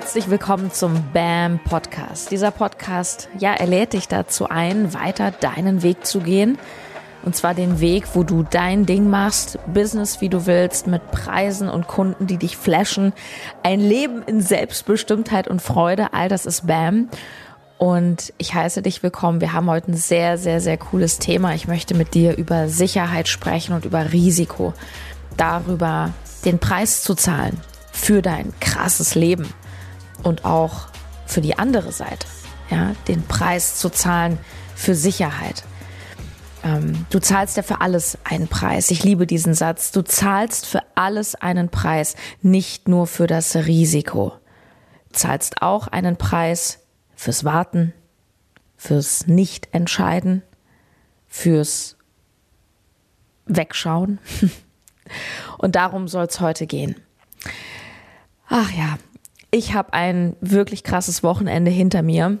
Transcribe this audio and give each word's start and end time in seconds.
herzlich 0.00 0.30
willkommen 0.30 0.72
zum 0.72 0.94
BAM 1.12 1.58
Podcast. 1.62 2.30
Dieser 2.30 2.50
Podcast, 2.50 3.28
ja, 3.38 3.52
er 3.52 3.66
lädt 3.66 3.92
dich 3.92 4.08
dazu 4.08 4.48
ein, 4.48 4.94
weiter 4.94 5.30
deinen 5.30 5.82
Weg 5.82 6.06
zu 6.06 6.20
gehen. 6.20 6.58
Und 7.22 7.36
zwar 7.36 7.52
den 7.52 7.80
Weg, 7.80 8.04
wo 8.14 8.22
du 8.22 8.42
dein 8.42 8.86
Ding 8.86 9.10
machst, 9.10 9.58
Business 9.66 10.22
wie 10.22 10.30
du 10.30 10.46
willst, 10.46 10.86
mit 10.86 11.10
Preisen 11.10 11.68
und 11.68 11.86
Kunden, 11.86 12.26
die 12.26 12.38
dich 12.38 12.56
flashen. 12.56 13.12
Ein 13.62 13.78
Leben 13.78 14.22
in 14.22 14.40
Selbstbestimmtheit 14.40 15.48
und 15.48 15.60
Freude, 15.60 16.14
all 16.14 16.30
das 16.30 16.46
ist 16.46 16.66
BAM. 16.66 17.10
Und 17.76 18.32
ich 18.38 18.54
heiße 18.54 18.80
dich 18.80 19.02
willkommen. 19.02 19.42
Wir 19.42 19.52
haben 19.52 19.68
heute 19.68 19.92
ein 19.92 19.96
sehr, 19.96 20.38
sehr, 20.38 20.62
sehr 20.62 20.78
cooles 20.78 21.18
Thema. 21.18 21.54
Ich 21.54 21.68
möchte 21.68 21.94
mit 21.94 22.14
dir 22.14 22.38
über 22.38 22.70
Sicherheit 22.70 23.28
sprechen 23.28 23.74
und 23.74 23.84
über 23.84 24.14
Risiko. 24.14 24.72
Darüber, 25.36 26.14
den 26.46 26.58
Preis 26.58 27.02
zu 27.02 27.14
zahlen 27.14 27.60
für 27.92 28.22
dein 28.22 28.54
krasses 28.60 29.14
Leben 29.14 29.52
und 30.24 30.44
auch 30.44 30.88
für 31.26 31.40
die 31.40 31.58
andere 31.58 31.92
Seite, 31.92 32.26
ja, 32.70 32.92
den 33.08 33.22
Preis 33.26 33.78
zu 33.78 33.90
zahlen 33.90 34.38
für 34.74 34.94
Sicherheit. 34.94 35.64
Ähm, 36.62 37.06
du 37.10 37.20
zahlst 37.20 37.56
ja 37.56 37.62
für 37.62 37.80
alles 37.80 38.18
einen 38.24 38.48
Preis. 38.48 38.90
Ich 38.90 39.04
liebe 39.04 39.26
diesen 39.26 39.54
Satz. 39.54 39.92
Du 39.92 40.02
zahlst 40.02 40.66
für 40.66 40.82
alles 40.94 41.34
einen 41.34 41.68
Preis, 41.70 42.16
nicht 42.42 42.88
nur 42.88 43.06
für 43.06 43.26
das 43.26 43.56
Risiko. 43.56 44.32
Zahlst 45.12 45.62
auch 45.62 45.88
einen 45.88 46.16
Preis 46.16 46.80
fürs 47.14 47.44
Warten, 47.44 47.92
fürs 48.76 49.26
Nicht-Entscheiden, 49.26 50.42
fürs 51.26 51.96
Wegschauen. 53.46 54.18
Und 55.58 55.76
darum 55.76 56.08
soll 56.08 56.26
es 56.26 56.40
heute 56.40 56.66
gehen. 56.66 56.96
Ach 58.48 58.70
ja, 58.72 58.98
ich 59.50 59.74
habe 59.74 59.92
ein 59.92 60.36
wirklich 60.40 60.84
krasses 60.84 61.22
Wochenende 61.22 61.70
hinter 61.70 62.02
mir. 62.02 62.38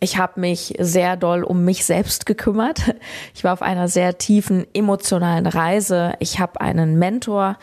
Ich 0.00 0.18
habe 0.18 0.40
mich 0.40 0.74
sehr 0.80 1.16
doll 1.16 1.44
um 1.44 1.64
mich 1.64 1.84
selbst 1.84 2.26
gekümmert. 2.26 2.94
Ich 3.34 3.44
war 3.44 3.52
auf 3.52 3.62
einer 3.62 3.88
sehr 3.88 4.18
tiefen 4.18 4.66
emotionalen 4.74 5.46
Reise. 5.46 6.14
Ich 6.18 6.40
habe 6.40 6.60
einen 6.60 6.98
Mentor, 6.98 7.56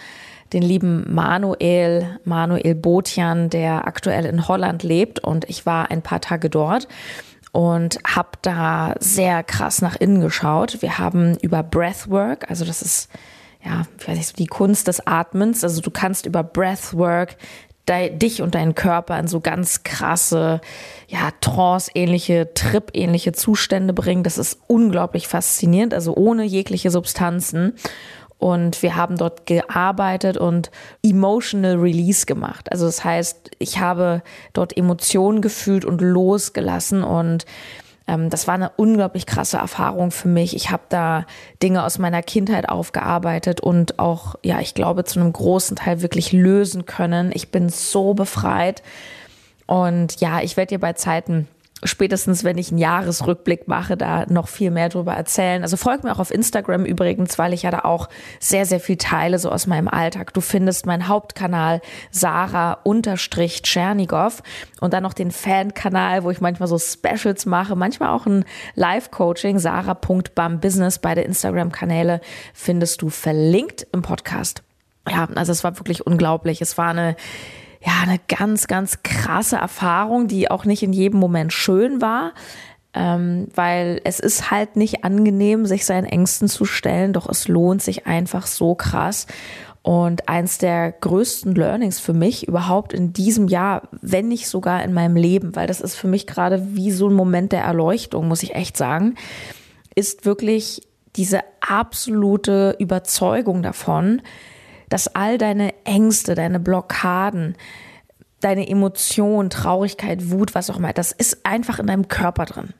den 0.53 0.61
lieben 0.61 1.13
Manuel, 1.13 2.19
Manuel 2.23 2.75
Botian, 2.75 3.49
der 3.49 3.87
aktuell 3.87 4.25
in 4.25 4.47
Holland 4.47 4.83
lebt 4.83 5.19
und 5.19 5.49
ich 5.49 5.65
war 5.65 5.91
ein 5.91 6.01
paar 6.01 6.21
Tage 6.21 6.49
dort 6.49 6.87
und 7.51 7.99
habe 8.05 8.29
da 8.41 8.95
sehr 8.99 9.43
krass 9.43 9.81
nach 9.81 9.95
innen 9.95 10.21
geschaut. 10.21 10.81
Wir 10.81 10.99
haben 10.99 11.37
über 11.41 11.63
Breathwork, 11.63 12.49
also 12.49 12.65
das 12.65 12.81
ist 12.81 13.09
ja, 13.65 13.83
ich 13.97 14.07
weiß 14.07 14.17
nicht, 14.17 14.39
die 14.39 14.47
Kunst 14.47 14.87
des 14.87 15.07
Atmens. 15.07 15.63
Also 15.63 15.81
du 15.81 15.89
kannst 15.89 16.25
über 16.25 16.43
Breathwork 16.43 17.37
dich 17.89 18.41
und 18.41 18.55
deinen 18.55 18.75
Körper 18.75 19.19
in 19.19 19.27
so 19.27 19.39
ganz 19.41 19.83
krasse, 19.83 20.61
ja, 21.07 21.29
Trance-ähnliche, 21.41 22.53
Trip-ähnliche 22.53 23.33
Zustände 23.33 23.93
bringen. 23.93 24.23
Das 24.23 24.37
ist 24.37 24.59
unglaublich 24.67 25.27
faszinierend, 25.27 25.93
also 25.93 26.15
ohne 26.15 26.43
jegliche 26.43 26.91
Substanzen. 26.91 27.73
Und 28.37 28.81
wir 28.83 28.97
haben 28.97 29.17
dort 29.17 29.45
gearbeitet 29.45 30.35
und 30.37 30.69
Emotional 31.01 31.75
Release 31.75 32.25
gemacht. 32.25 32.71
Also 32.71 32.85
das 32.85 33.03
heißt, 33.03 33.51
ich 33.59 33.79
habe 33.79 34.21
dort 34.51 34.75
Emotionen 34.75 35.41
gefühlt 35.41 35.85
und 35.85 36.01
losgelassen 36.01 37.03
und 37.03 37.45
ähm, 38.07 38.29
das 38.29 38.47
war 38.47 38.55
eine 38.55 38.71
unglaublich 38.75 39.25
krasse 39.25 39.57
Erfahrung 39.57 40.11
für 40.11 40.27
mich. 40.27 40.55
Ich 40.55 40.71
habe 40.71 40.83
da 40.89 41.25
Dinge 41.61 41.83
aus 41.83 41.99
meiner 41.99 42.21
Kindheit 42.21 42.69
aufgearbeitet 42.69 43.61
und 43.61 43.99
auch, 43.99 44.35
ja, 44.43 44.59
ich 44.59 44.73
glaube, 44.73 45.03
zu 45.05 45.19
einem 45.19 45.31
großen 45.31 45.77
Teil 45.77 46.01
wirklich 46.01 46.31
lösen 46.31 46.85
können. 46.85 47.31
Ich 47.33 47.49
bin 47.49 47.69
so 47.69 48.13
befreit. 48.13 48.83
Und 49.65 50.19
ja, 50.19 50.41
ich 50.41 50.57
werde 50.57 50.75
dir 50.75 50.79
bei 50.79 50.93
Zeiten 50.93 51.47
spätestens 51.85 52.43
wenn 52.43 52.57
ich 52.57 52.69
einen 52.69 52.77
Jahresrückblick 52.77 53.67
mache, 53.67 53.97
da 53.97 54.25
noch 54.27 54.47
viel 54.47 54.71
mehr 54.71 54.89
drüber 54.89 55.13
erzählen. 55.13 55.61
Also 55.63 55.77
folg 55.77 56.03
mir 56.03 56.11
auch 56.11 56.19
auf 56.19 56.31
Instagram 56.31 56.85
übrigens, 56.85 57.37
weil 57.37 57.53
ich 57.53 57.63
ja 57.63 57.71
da 57.71 57.79
auch 57.79 58.09
sehr, 58.39 58.65
sehr 58.65 58.79
viel 58.79 58.97
teile, 58.97 59.39
so 59.39 59.49
aus 59.49 59.67
meinem 59.67 59.87
Alltag. 59.87 60.33
Du 60.33 60.41
findest 60.41 60.85
meinen 60.85 61.07
Hauptkanal 61.07 61.81
Sarah 62.11 62.79
unterstrich 62.83 63.61
Tschernigow 63.61 64.41
und 64.81 64.93
dann 64.93 65.03
noch 65.03 65.13
den 65.13 65.31
Fan-Kanal, 65.31 66.23
wo 66.23 66.31
ich 66.31 66.41
manchmal 66.41 66.67
so 66.67 66.77
Specials 66.77 67.45
mache, 67.45 67.75
manchmal 67.75 68.09
auch 68.09 68.25
ein 68.25 68.45
Live-Coaching, 68.75 69.59
sarah.bambusiness. 69.59 70.99
Beide 70.99 71.21
Instagram-Kanäle 71.21 72.21
findest 72.53 73.01
du 73.01 73.09
verlinkt 73.09 73.87
im 73.91 74.01
Podcast. 74.01 74.63
Ja, 75.09 75.27
also 75.35 75.51
es 75.51 75.63
war 75.63 75.77
wirklich 75.79 76.05
unglaublich. 76.05 76.61
Es 76.61 76.77
war 76.77 76.89
eine 76.89 77.15
ja, 77.85 77.93
eine 78.01 78.19
ganz, 78.27 78.67
ganz 78.67 79.03
krasse 79.03 79.57
Erfahrung, 79.57 80.27
die 80.27 80.49
auch 80.49 80.65
nicht 80.65 80.83
in 80.83 80.93
jedem 80.93 81.19
Moment 81.19 81.51
schön 81.51 82.01
war. 82.01 82.33
Ähm, 82.95 83.47
weil 83.55 84.01
es 84.03 84.19
ist 84.19 84.51
halt 84.51 84.75
nicht 84.75 85.03
angenehm, 85.03 85.65
sich 85.65 85.83
seinen 85.83 86.05
Ängsten 86.05 86.47
zu 86.47 86.63
stellen, 86.63 87.11
doch 87.11 87.27
es 87.27 87.47
lohnt 87.47 87.81
sich 87.81 88.05
einfach 88.05 88.45
so 88.45 88.75
krass. 88.75 89.25
Und 89.81 90.29
eins 90.29 90.59
der 90.59 90.91
größten 90.91 91.55
Learnings 91.55 91.99
für 91.99 92.13
mich 92.13 92.47
überhaupt 92.47 92.93
in 92.93 93.11
diesem 93.11 93.47
Jahr, 93.47 93.89
wenn 94.01 94.27
nicht 94.29 94.47
sogar 94.47 94.83
in 94.83 94.93
meinem 94.93 95.17
Leben, 95.17 95.55
weil 95.55 95.67
das 95.67 95.81
ist 95.81 95.95
für 95.95 96.07
mich 96.07 96.27
gerade 96.27 96.75
wie 96.75 96.91
so 96.91 97.09
ein 97.09 97.15
Moment 97.15 97.51
der 97.51 97.63
Erleuchtung, 97.63 98.27
muss 98.27 98.43
ich 98.43 98.55
echt 98.55 98.77
sagen, 98.77 99.15
ist 99.95 100.25
wirklich 100.25 100.87
diese 101.15 101.41
absolute 101.59 102.75
Überzeugung 102.79 103.61
davon, 103.61 104.21
dass 104.89 105.13
all 105.15 105.37
deine 105.37 105.73
Ängste, 105.85 106.35
deine 106.35 106.59
Blockaden, 106.59 107.55
deine 108.39 108.67
Emotionen, 108.67 109.49
Traurigkeit, 109.49 110.31
Wut, 110.31 110.55
was 110.55 110.69
auch 110.69 110.77
immer, 110.77 110.93
das 110.93 111.11
ist 111.11 111.45
einfach 111.45 111.79
in 111.79 111.87
deinem 111.87 112.07
Körper 112.07 112.45
drin. 112.45 112.73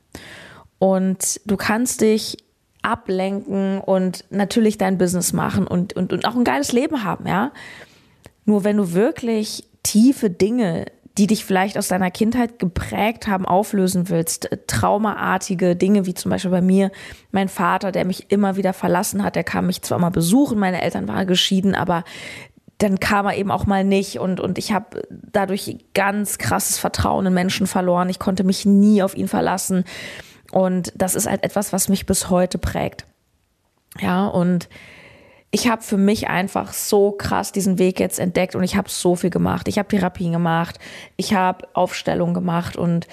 Und 0.78 1.40
du 1.46 1.56
kannst 1.56 2.00
dich 2.00 2.36
ablenken 2.82 3.80
und 3.80 4.24
natürlich 4.30 4.76
dein 4.76 4.98
Business 4.98 5.32
machen 5.32 5.66
und, 5.66 5.94
und, 5.94 6.12
und 6.12 6.26
auch 6.26 6.34
ein 6.34 6.44
geiles 6.44 6.72
Leben 6.72 7.02
haben, 7.02 7.26
ja. 7.26 7.52
Nur 8.44 8.62
wenn 8.64 8.76
du 8.76 8.92
wirklich 8.92 9.66
tiefe 9.82 10.28
Dinge 10.28 10.86
die 11.16 11.28
dich 11.28 11.44
vielleicht 11.44 11.78
aus 11.78 11.88
deiner 11.88 12.10
Kindheit 12.10 12.58
geprägt 12.58 13.28
haben, 13.28 13.46
auflösen 13.46 14.08
willst. 14.08 14.50
Traumaartige 14.66 15.76
Dinge, 15.76 16.06
wie 16.06 16.14
zum 16.14 16.30
Beispiel 16.30 16.50
bei 16.50 16.60
mir, 16.60 16.90
mein 17.30 17.48
Vater, 17.48 17.92
der 17.92 18.04
mich 18.04 18.32
immer 18.32 18.56
wieder 18.56 18.72
verlassen 18.72 19.22
hat, 19.22 19.36
der 19.36 19.44
kam 19.44 19.66
mich 19.66 19.82
zwar 19.82 19.98
mal 19.98 20.10
besuchen, 20.10 20.58
meine 20.58 20.82
Eltern 20.82 21.06
waren 21.06 21.26
geschieden, 21.26 21.74
aber 21.74 22.02
dann 22.78 22.98
kam 22.98 23.26
er 23.26 23.36
eben 23.36 23.52
auch 23.52 23.66
mal 23.66 23.84
nicht 23.84 24.18
und, 24.18 24.40
und 24.40 24.58
ich 24.58 24.72
habe 24.72 25.02
dadurch 25.10 25.78
ganz 25.94 26.38
krasses 26.38 26.78
Vertrauen 26.78 27.26
in 27.26 27.34
Menschen 27.34 27.68
verloren. 27.68 28.10
Ich 28.10 28.18
konnte 28.18 28.42
mich 28.42 28.66
nie 28.66 29.02
auf 29.02 29.16
ihn 29.16 29.28
verlassen. 29.28 29.84
Und 30.50 30.92
das 30.96 31.14
ist 31.14 31.28
halt 31.28 31.44
etwas, 31.44 31.72
was 31.72 31.88
mich 31.88 32.06
bis 32.06 32.30
heute 32.30 32.58
prägt. 32.58 33.06
Ja, 34.00 34.26
und 34.26 34.68
ich 35.54 35.68
habe 35.68 35.82
für 35.82 35.96
mich 35.96 36.26
einfach 36.26 36.72
so 36.72 37.12
krass 37.12 37.52
diesen 37.52 37.78
Weg 37.78 38.00
jetzt 38.00 38.18
entdeckt 38.18 38.56
und 38.56 38.64
ich 38.64 38.74
habe 38.74 38.90
so 38.90 39.14
viel 39.14 39.30
gemacht. 39.30 39.68
Ich 39.68 39.78
habe 39.78 39.86
Therapien 39.86 40.32
gemacht, 40.32 40.80
ich 41.16 41.32
habe 41.32 41.68
Aufstellungen 41.74 42.34
gemacht 42.34 42.76
und 42.76 43.06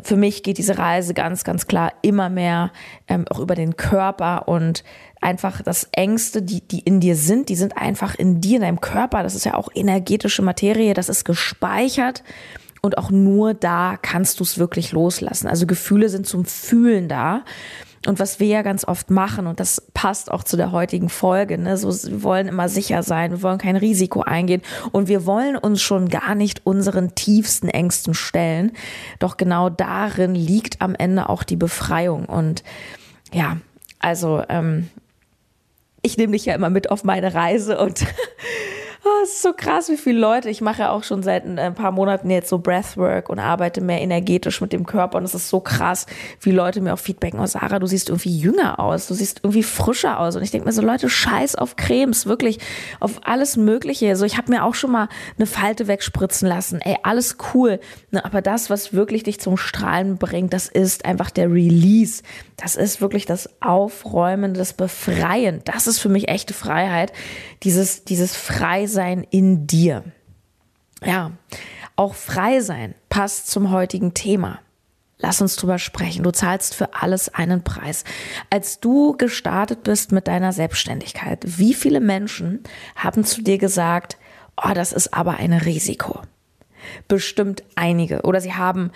für 0.00 0.16
mich 0.16 0.42
geht 0.42 0.56
diese 0.56 0.78
Reise 0.78 1.12
ganz, 1.12 1.44
ganz 1.44 1.66
klar 1.66 1.92
immer 2.00 2.30
mehr 2.30 2.72
ähm, 3.08 3.26
auch 3.28 3.38
über 3.40 3.54
den 3.54 3.76
Körper 3.76 4.48
und 4.48 4.84
einfach 5.20 5.60
das 5.60 5.86
Ängste, 5.92 6.40
die, 6.40 6.66
die 6.66 6.78
in 6.78 7.00
dir 7.00 7.14
sind, 7.14 7.50
die 7.50 7.56
sind 7.56 7.76
einfach 7.76 8.14
in 8.14 8.40
dir, 8.40 8.56
in 8.56 8.62
deinem 8.62 8.80
Körper. 8.80 9.22
Das 9.22 9.34
ist 9.34 9.44
ja 9.44 9.52
auch 9.52 9.68
energetische 9.74 10.40
Materie, 10.40 10.94
das 10.94 11.10
ist 11.10 11.26
gespeichert. 11.26 12.24
Und 12.80 12.96
auch 12.96 13.10
nur 13.10 13.52
da 13.52 13.98
kannst 14.00 14.40
du 14.40 14.44
es 14.44 14.56
wirklich 14.56 14.92
loslassen. 14.92 15.46
Also 15.46 15.66
Gefühle 15.66 16.08
sind 16.08 16.26
zum 16.26 16.46
Fühlen 16.46 17.08
da. 17.08 17.44
Und 18.06 18.18
was 18.18 18.40
wir 18.40 18.48
ja 18.48 18.62
ganz 18.62 18.86
oft 18.86 19.10
machen, 19.10 19.46
und 19.46 19.60
das 19.60 19.80
passt 19.94 20.30
auch 20.30 20.42
zu 20.42 20.56
der 20.56 20.72
heutigen 20.72 21.08
Folge, 21.08 21.56
ne, 21.56 21.76
so, 21.76 21.88
wir 22.10 22.22
wollen 22.22 22.48
immer 22.48 22.68
sicher 22.68 23.02
sein, 23.02 23.30
wir 23.30 23.42
wollen 23.42 23.58
kein 23.58 23.76
Risiko 23.76 24.22
eingehen 24.22 24.62
und 24.90 25.08
wir 25.08 25.24
wollen 25.24 25.56
uns 25.56 25.80
schon 25.82 26.08
gar 26.08 26.34
nicht 26.34 26.66
unseren 26.66 27.14
tiefsten 27.14 27.68
Ängsten 27.68 28.14
stellen. 28.14 28.72
Doch 29.20 29.36
genau 29.36 29.68
darin 29.68 30.34
liegt 30.34 30.80
am 30.82 30.94
Ende 30.94 31.28
auch 31.28 31.44
die 31.44 31.56
Befreiung. 31.56 32.24
Und 32.24 32.64
ja, 33.32 33.58
also 34.00 34.42
ähm, 34.48 34.90
ich 36.02 36.16
nehme 36.16 36.32
dich 36.32 36.44
ja 36.44 36.54
immer 36.54 36.70
mit 36.70 36.90
auf 36.90 37.04
meine 37.04 37.34
Reise 37.34 37.78
und 37.78 38.04
Oh, 39.04 39.24
es 39.24 39.30
ist 39.30 39.42
so 39.42 39.52
krass, 39.52 39.88
wie 39.88 39.96
viele 39.96 40.20
Leute. 40.20 40.48
Ich 40.48 40.60
mache 40.60 40.82
ja 40.82 40.90
auch 40.90 41.02
schon 41.02 41.24
seit 41.24 41.44
ein 41.44 41.74
paar 41.74 41.90
Monaten 41.90 42.30
jetzt 42.30 42.48
so 42.48 42.58
Breathwork 42.58 43.30
und 43.30 43.40
arbeite 43.40 43.80
mehr 43.80 44.00
energetisch 44.00 44.60
mit 44.60 44.72
dem 44.72 44.86
Körper. 44.86 45.18
Und 45.18 45.24
es 45.24 45.34
ist 45.34 45.48
so 45.48 45.58
krass, 45.58 46.06
wie 46.40 46.52
Leute 46.52 46.80
mir 46.80 46.94
auch 46.94 47.00
feedbacken. 47.00 47.40
Oh, 47.40 47.46
Sarah, 47.46 47.80
du 47.80 47.88
siehst 47.88 48.10
irgendwie 48.10 48.38
jünger 48.38 48.78
aus. 48.78 49.08
Du 49.08 49.14
siehst 49.14 49.40
irgendwie 49.42 49.64
frischer 49.64 50.20
aus. 50.20 50.36
Und 50.36 50.44
ich 50.44 50.52
denke 50.52 50.66
mir 50.66 50.72
so, 50.72 50.82
Leute, 50.82 51.08
scheiß 51.08 51.56
auf 51.56 51.74
Cremes. 51.74 52.26
Wirklich 52.26 52.60
auf 53.00 53.18
alles 53.24 53.56
Mögliche. 53.56 54.14
So, 54.14 54.24
ich 54.24 54.38
habe 54.38 54.52
mir 54.52 54.62
auch 54.62 54.76
schon 54.76 54.92
mal 54.92 55.08
eine 55.36 55.46
Falte 55.46 55.88
wegspritzen 55.88 56.46
lassen. 56.46 56.80
Ey, 56.80 56.96
alles 57.02 57.38
cool. 57.54 57.80
Ne, 58.12 58.24
aber 58.24 58.40
das, 58.40 58.70
was 58.70 58.92
wirklich 58.92 59.24
dich 59.24 59.40
zum 59.40 59.56
Strahlen 59.56 60.16
bringt, 60.16 60.52
das 60.52 60.68
ist 60.68 61.06
einfach 61.06 61.30
der 61.30 61.50
Release. 61.50 62.22
Das 62.56 62.76
ist 62.76 63.00
wirklich 63.00 63.26
das 63.26 63.50
Aufräumen, 63.60 64.54
das 64.54 64.74
Befreien. 64.74 65.60
Das 65.64 65.88
ist 65.88 65.98
für 65.98 66.08
mich 66.08 66.28
echte 66.28 66.54
Freiheit. 66.54 67.12
Dieses, 67.64 68.04
dieses 68.04 68.36
Freisein 68.92 69.26
in 69.30 69.66
dir. 69.66 70.04
Ja, 71.02 71.32
Auch 71.96 72.14
frei 72.14 72.60
sein 72.60 72.94
passt 73.08 73.48
zum 73.48 73.70
heutigen 73.70 74.12
Thema. 74.12 74.60
Lass 75.18 75.40
uns 75.40 75.56
drüber 75.56 75.78
sprechen. 75.78 76.24
Du 76.24 76.30
zahlst 76.30 76.74
für 76.74 76.94
alles 76.94 77.32
einen 77.32 77.64
Preis. 77.64 78.04
Als 78.50 78.80
du 78.80 79.16
gestartet 79.16 79.82
bist 79.82 80.12
mit 80.12 80.26
deiner 80.28 80.52
Selbstständigkeit, 80.52 81.40
wie 81.58 81.74
viele 81.74 82.00
Menschen 82.00 82.62
haben 82.96 83.24
zu 83.24 83.42
dir 83.42 83.56
gesagt, 83.58 84.18
oh, 84.62 84.72
das 84.74 84.92
ist 84.92 85.14
aber 85.14 85.36
ein 85.36 85.52
Risiko? 85.52 86.20
Bestimmt 87.08 87.62
einige. 87.74 88.22
Oder 88.22 88.40
sie 88.40 88.54
haben 88.54 88.90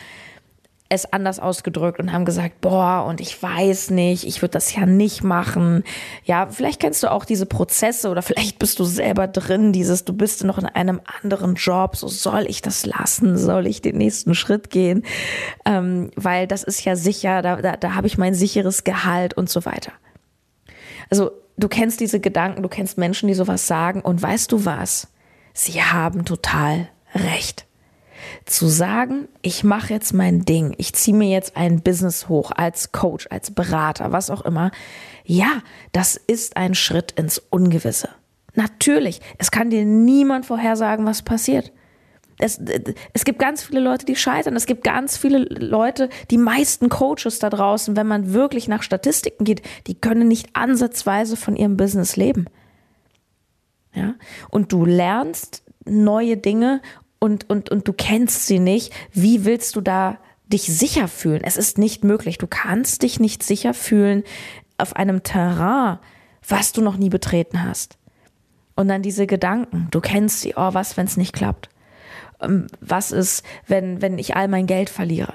es 0.88 1.12
anders 1.12 1.40
ausgedrückt 1.40 1.98
und 1.98 2.12
haben 2.12 2.24
gesagt, 2.24 2.60
boah, 2.60 3.04
und 3.08 3.20
ich 3.20 3.42
weiß 3.42 3.90
nicht, 3.90 4.24
ich 4.24 4.40
würde 4.40 4.52
das 4.52 4.74
ja 4.74 4.86
nicht 4.86 5.24
machen. 5.24 5.82
Ja, 6.24 6.46
vielleicht 6.48 6.80
kennst 6.80 7.02
du 7.02 7.10
auch 7.10 7.24
diese 7.24 7.46
Prozesse 7.46 8.08
oder 8.08 8.22
vielleicht 8.22 8.58
bist 8.58 8.78
du 8.78 8.84
selber 8.84 9.26
drin, 9.26 9.72
dieses, 9.72 10.04
du 10.04 10.12
bist 10.12 10.44
noch 10.44 10.58
in 10.58 10.66
einem 10.66 11.00
anderen 11.22 11.56
Job, 11.56 11.96
so 11.96 12.06
soll 12.06 12.46
ich 12.48 12.62
das 12.62 12.86
lassen, 12.86 13.36
soll 13.36 13.66
ich 13.66 13.82
den 13.82 13.96
nächsten 13.96 14.34
Schritt 14.34 14.70
gehen, 14.70 15.04
ähm, 15.64 16.10
weil 16.14 16.46
das 16.46 16.62
ist 16.62 16.84
ja 16.84 16.94
sicher, 16.94 17.42
da, 17.42 17.56
da, 17.56 17.76
da 17.76 17.94
habe 17.94 18.06
ich 18.06 18.16
mein 18.16 18.34
sicheres 18.34 18.84
Gehalt 18.84 19.34
und 19.34 19.50
so 19.50 19.64
weiter. 19.64 19.92
Also 21.10 21.32
du 21.56 21.68
kennst 21.68 21.98
diese 21.98 22.20
Gedanken, 22.20 22.62
du 22.62 22.68
kennst 22.68 22.96
Menschen, 22.96 23.26
die 23.26 23.34
sowas 23.34 23.66
sagen 23.66 24.02
und 24.02 24.22
weißt 24.22 24.52
du 24.52 24.64
was? 24.64 25.08
Sie 25.52 25.82
haben 25.82 26.24
total 26.24 26.88
recht 27.14 27.65
zu 28.44 28.68
sagen, 28.68 29.28
ich 29.42 29.64
mache 29.64 29.92
jetzt 29.92 30.14
mein 30.14 30.44
Ding, 30.44 30.74
ich 30.78 30.94
ziehe 30.94 31.16
mir 31.16 31.28
jetzt 31.28 31.56
ein 31.56 31.82
Business 31.82 32.28
hoch 32.28 32.52
als 32.54 32.92
Coach, 32.92 33.26
als 33.30 33.50
Berater, 33.50 34.12
was 34.12 34.30
auch 34.30 34.42
immer, 34.42 34.70
ja, 35.24 35.62
das 35.92 36.16
ist 36.16 36.56
ein 36.56 36.74
Schritt 36.74 37.12
ins 37.12 37.38
Ungewisse. 37.38 38.08
Natürlich, 38.54 39.20
es 39.38 39.50
kann 39.50 39.70
dir 39.70 39.84
niemand 39.84 40.46
vorhersagen, 40.46 41.04
was 41.04 41.22
passiert. 41.22 41.72
Es, 42.38 42.60
es 43.12 43.24
gibt 43.24 43.38
ganz 43.38 43.62
viele 43.62 43.80
Leute, 43.80 44.04
die 44.04 44.16
scheitern. 44.16 44.56
Es 44.56 44.66
gibt 44.66 44.84
ganz 44.84 45.16
viele 45.16 45.38
Leute, 45.38 46.10
die 46.30 46.38
meisten 46.38 46.88
Coaches 46.88 47.38
da 47.38 47.48
draußen, 47.50 47.96
wenn 47.96 48.06
man 48.06 48.32
wirklich 48.32 48.68
nach 48.68 48.82
Statistiken 48.82 49.44
geht, 49.44 49.62
die 49.86 49.94
können 49.94 50.28
nicht 50.28 50.50
ansatzweise 50.54 51.36
von 51.36 51.56
ihrem 51.56 51.76
Business 51.76 52.16
leben. 52.16 52.46
Ja? 53.94 54.14
Und 54.50 54.72
du 54.72 54.84
lernst 54.84 55.62
neue 55.84 56.36
Dinge 56.36 56.82
und, 57.18 57.48
und, 57.48 57.70
und 57.70 57.88
du 57.88 57.92
kennst 57.92 58.46
sie 58.46 58.58
nicht, 58.58 58.92
wie 59.12 59.44
willst 59.44 59.76
du 59.76 59.80
da 59.80 60.18
dich 60.46 60.62
sicher 60.62 61.08
fühlen? 61.08 61.42
Es 61.42 61.56
ist 61.56 61.78
nicht 61.78 62.04
möglich. 62.04 62.38
Du 62.38 62.46
kannst 62.46 63.02
dich 63.02 63.20
nicht 63.20 63.42
sicher 63.42 63.74
fühlen 63.74 64.22
auf 64.78 64.94
einem 64.96 65.22
Terrain, 65.22 65.98
was 66.46 66.72
du 66.72 66.82
noch 66.82 66.96
nie 66.96 67.08
betreten 67.08 67.64
hast. 67.64 67.98
Und 68.74 68.88
dann 68.88 69.02
diese 69.02 69.26
Gedanken, 69.26 69.88
du 69.90 70.00
kennst 70.00 70.42
sie, 70.42 70.54
oh, 70.56 70.74
was, 70.74 70.96
wenn 70.96 71.06
es 71.06 71.16
nicht 71.16 71.32
klappt? 71.32 71.70
Ähm, 72.40 72.66
was 72.80 73.10
ist, 73.10 73.44
wenn, 73.66 74.02
wenn 74.02 74.18
ich 74.18 74.36
all 74.36 74.48
mein 74.48 74.66
Geld 74.66 74.90
verliere? 74.90 75.32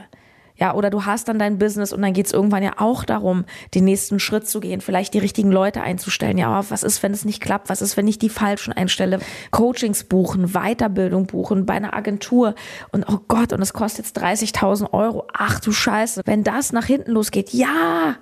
Ja, 0.61 0.75
oder 0.75 0.91
du 0.91 1.05
hast 1.05 1.27
dann 1.27 1.39
dein 1.39 1.57
Business 1.57 1.91
und 1.91 2.03
dann 2.03 2.13
geht 2.13 2.27
es 2.27 2.33
irgendwann 2.33 2.61
ja 2.61 2.73
auch 2.77 3.03
darum, 3.03 3.45
den 3.73 3.83
nächsten 3.83 4.19
Schritt 4.19 4.47
zu 4.47 4.59
gehen, 4.59 4.79
vielleicht 4.79 5.15
die 5.15 5.19
richtigen 5.19 5.51
Leute 5.51 5.81
einzustellen. 5.81 6.37
Ja, 6.37 6.49
aber 6.49 6.69
was 6.69 6.83
ist, 6.83 7.01
wenn 7.01 7.13
es 7.13 7.25
nicht 7.25 7.41
klappt? 7.41 7.67
Was 7.67 7.81
ist, 7.81 7.97
wenn 7.97 8.07
ich 8.07 8.19
die 8.19 8.29
falschen 8.29 8.71
einstelle? 8.71 9.17
Coachings 9.49 10.03
buchen, 10.03 10.49
Weiterbildung 10.49 11.25
buchen 11.25 11.65
bei 11.65 11.73
einer 11.73 11.95
Agentur 11.95 12.53
und 12.91 13.09
oh 13.09 13.21
Gott, 13.27 13.53
und 13.53 13.61
es 13.63 13.73
kostet 13.73 14.05
jetzt 14.05 14.21
30.000 14.21 14.93
Euro. 14.93 15.25
Ach 15.33 15.59
du 15.59 15.71
Scheiße, 15.71 16.21
wenn 16.25 16.43
das 16.43 16.71
nach 16.73 16.85
hinten 16.85 17.13
losgeht, 17.13 17.53
ja, 17.53 18.17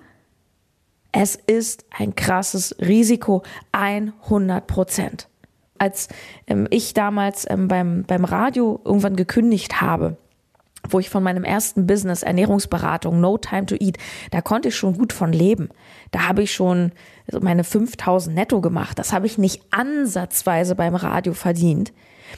es 1.11 1.35
ist 1.35 1.83
ein 1.89 2.15
krasses 2.15 2.73
Risiko, 2.79 3.43
100 3.73 4.65
Prozent. 4.65 5.27
Als 5.77 6.07
ähm, 6.47 6.67
ich 6.69 6.93
damals 6.93 7.45
ähm, 7.49 7.67
beim, 7.67 8.05
beim 8.07 8.23
Radio 8.23 8.79
irgendwann 8.85 9.17
gekündigt 9.17 9.81
habe, 9.81 10.15
wo 10.87 10.99
ich 10.99 11.09
von 11.09 11.23
meinem 11.23 11.43
ersten 11.43 11.87
Business 11.87 12.23
Ernährungsberatung 12.23 13.19
No 13.19 13.37
Time 13.37 13.65
to 13.65 13.75
Eat, 13.79 13.97
da 14.31 14.41
konnte 14.41 14.69
ich 14.69 14.75
schon 14.75 14.97
gut 14.97 15.13
von 15.13 15.33
leben. 15.33 15.69
Da 16.11 16.27
habe 16.27 16.43
ich 16.43 16.53
schon 16.53 16.91
meine 17.41 17.63
5000 17.63 18.35
netto 18.35 18.61
gemacht. 18.61 18.97
Das 18.99 19.13
habe 19.13 19.25
ich 19.25 19.37
nicht 19.37 19.61
ansatzweise 19.71 20.75
beim 20.75 20.95
Radio 20.95 21.33
verdient. 21.33 21.91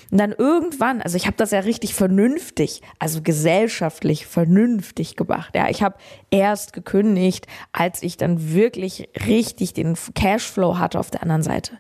Und 0.10 0.18
dann 0.18 0.32
irgendwann, 0.32 1.02
also 1.02 1.18
ich 1.18 1.28
habe 1.28 1.38
das 1.38 1.52
ja 1.52 1.60
richtig 1.60 1.94
vernünftig, 1.94 2.82
also 3.00 3.22
gesellschaftlich 3.22 4.26
vernünftig 4.26 5.16
gemacht. 5.16 5.56
Ja, 5.56 5.70
ich 5.70 5.84
habe 5.84 5.96
erst 6.30 6.74
gekündigt, 6.74 7.48
als 7.72 8.02
ich 8.04 8.18
dann 8.18 8.54
wirklich 8.54 9.10
richtig 9.26 9.74
den 9.74 9.98
Cashflow 10.16 10.78
hatte 10.78 11.00
auf 11.00 11.12
der 11.12 11.24
anderen 11.24 11.44
Seite. 11.44 11.78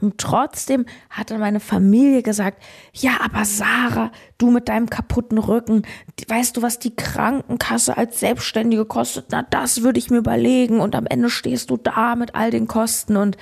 Und 0.00 0.18
trotzdem 0.18 0.86
hatte 1.10 1.38
meine 1.38 1.60
Familie 1.60 2.22
gesagt, 2.22 2.62
ja, 2.92 3.18
aber 3.20 3.44
Sarah, 3.44 4.10
du 4.38 4.50
mit 4.50 4.68
deinem 4.68 4.88
kaputten 4.88 5.38
Rücken, 5.38 5.82
weißt 6.26 6.56
du, 6.56 6.62
was 6.62 6.78
die 6.78 6.94
Krankenkasse 6.94 7.96
als 7.96 8.20
Selbstständige 8.20 8.84
kostet? 8.84 9.26
Na, 9.30 9.42
das 9.42 9.82
würde 9.82 9.98
ich 9.98 10.10
mir 10.10 10.18
überlegen. 10.18 10.80
Und 10.80 10.94
am 10.94 11.06
Ende 11.06 11.30
stehst 11.30 11.70
du 11.70 11.76
da 11.76 12.16
mit 12.16 12.34
all 12.34 12.50
den 12.50 12.66
Kosten 12.66 13.16
und 13.16 13.36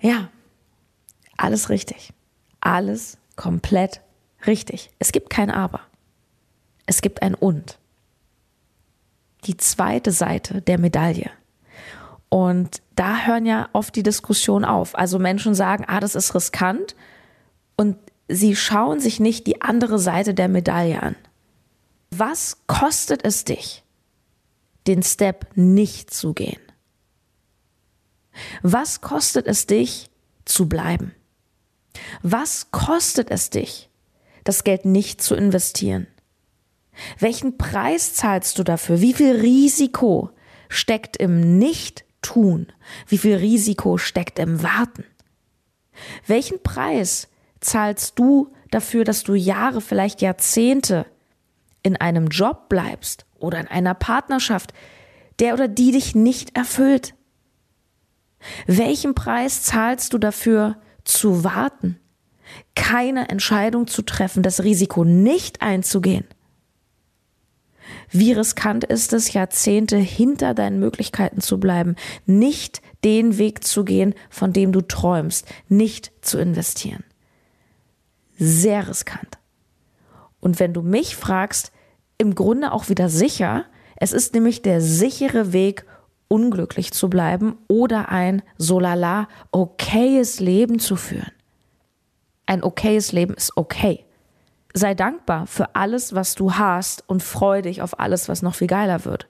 ja, 0.00 0.28
alles 1.36 1.70
richtig. 1.70 2.12
Alles 2.60 3.18
komplett 3.36 4.00
richtig. 4.46 4.90
Es 4.98 5.12
gibt 5.12 5.30
kein 5.30 5.50
Aber. 5.50 5.80
Es 6.86 7.02
gibt 7.02 7.22
ein 7.22 7.34
Und. 7.34 7.78
Die 9.44 9.56
zweite 9.56 10.10
Seite 10.10 10.62
der 10.62 10.78
Medaille. 10.78 11.30
Und 12.28 12.82
da 12.94 13.20
hören 13.26 13.46
ja 13.46 13.68
oft 13.72 13.96
die 13.96 14.02
Diskussionen 14.02 14.64
auf. 14.64 14.96
Also 14.96 15.18
Menschen 15.18 15.54
sagen, 15.54 15.84
ah, 15.86 16.00
das 16.00 16.14
ist 16.14 16.34
riskant 16.34 16.94
und 17.76 17.96
sie 18.28 18.54
schauen 18.54 19.00
sich 19.00 19.20
nicht 19.20 19.46
die 19.46 19.62
andere 19.62 19.98
Seite 19.98 20.34
der 20.34 20.48
Medaille 20.48 21.02
an. 21.02 21.16
Was 22.10 22.58
kostet 22.66 23.24
es 23.24 23.44
dich, 23.44 23.82
den 24.86 25.02
Step 25.02 25.46
nicht 25.54 26.12
zu 26.12 26.34
gehen? 26.34 26.60
Was 28.62 29.00
kostet 29.00 29.46
es 29.46 29.66
dich, 29.66 30.10
zu 30.44 30.68
bleiben? 30.68 31.14
Was 32.22 32.70
kostet 32.70 33.30
es 33.30 33.50
dich, 33.50 33.90
das 34.44 34.64
Geld 34.64 34.84
nicht 34.84 35.22
zu 35.22 35.34
investieren? 35.34 36.06
Welchen 37.18 37.58
Preis 37.58 38.14
zahlst 38.14 38.58
du 38.58 38.64
dafür? 38.64 39.00
Wie 39.00 39.14
viel 39.14 39.36
Risiko 39.36 40.30
steckt 40.68 41.16
im 41.16 41.58
Nicht 41.58 42.04
tun? 42.28 42.66
Wie 43.06 43.18
viel 43.18 43.36
Risiko 43.36 43.96
steckt 43.96 44.38
im 44.38 44.62
Warten? 44.62 45.04
Welchen 46.26 46.62
Preis 46.62 47.28
zahlst 47.60 48.18
du 48.18 48.52
dafür, 48.70 49.04
dass 49.04 49.24
du 49.24 49.34
Jahre, 49.34 49.80
vielleicht 49.80 50.20
Jahrzehnte 50.20 51.06
in 51.82 51.96
einem 51.96 52.28
Job 52.28 52.68
bleibst 52.68 53.24
oder 53.38 53.58
in 53.58 53.66
einer 53.66 53.94
Partnerschaft, 53.94 54.74
der 55.38 55.54
oder 55.54 55.68
die 55.68 55.92
dich 55.92 56.14
nicht 56.14 56.54
erfüllt? 56.54 57.14
Welchen 58.66 59.14
Preis 59.14 59.62
zahlst 59.62 60.12
du 60.12 60.18
dafür, 60.18 60.76
zu 61.04 61.44
warten, 61.44 61.98
keine 62.74 63.30
Entscheidung 63.30 63.86
zu 63.86 64.02
treffen, 64.02 64.42
das 64.42 64.62
Risiko 64.62 65.04
nicht 65.04 65.62
einzugehen? 65.62 66.26
Wie 68.10 68.32
riskant 68.32 68.84
ist 68.84 69.12
es, 69.12 69.32
Jahrzehnte 69.32 69.96
hinter 69.96 70.54
deinen 70.54 70.78
Möglichkeiten 70.78 71.40
zu 71.40 71.58
bleiben, 71.58 71.96
nicht 72.26 72.82
den 73.04 73.38
Weg 73.38 73.64
zu 73.64 73.84
gehen, 73.84 74.14
von 74.30 74.52
dem 74.52 74.72
du 74.72 74.80
träumst, 74.80 75.46
nicht 75.68 76.12
zu 76.20 76.38
investieren. 76.38 77.04
Sehr 78.38 78.88
riskant. 78.88 79.38
Und 80.40 80.60
wenn 80.60 80.72
du 80.72 80.82
mich 80.82 81.16
fragst, 81.16 81.72
im 82.18 82.34
Grunde 82.34 82.72
auch 82.72 82.88
wieder 82.88 83.08
sicher, 83.08 83.64
es 83.96 84.12
ist 84.12 84.34
nämlich 84.34 84.62
der 84.62 84.80
sichere 84.80 85.52
Weg, 85.52 85.84
unglücklich 86.28 86.92
zu 86.92 87.08
bleiben 87.08 87.56
oder 87.68 88.10
ein 88.10 88.42
solala 88.58 89.28
okayes 89.50 90.40
Leben 90.40 90.78
zu 90.78 90.96
führen. 90.96 91.32
Ein 92.44 92.62
okayes 92.62 93.12
Leben 93.12 93.34
ist 93.34 93.56
okay 93.56 94.04
sei 94.78 94.94
dankbar 94.94 95.46
für 95.46 95.74
alles, 95.74 96.14
was 96.14 96.34
du 96.34 96.54
hast 96.54 97.04
und 97.08 97.22
freu 97.22 97.62
dich 97.62 97.82
auf 97.82 98.00
alles, 98.00 98.28
was 98.28 98.42
noch 98.42 98.54
viel 98.54 98.66
geiler 98.66 99.04
wird. 99.04 99.28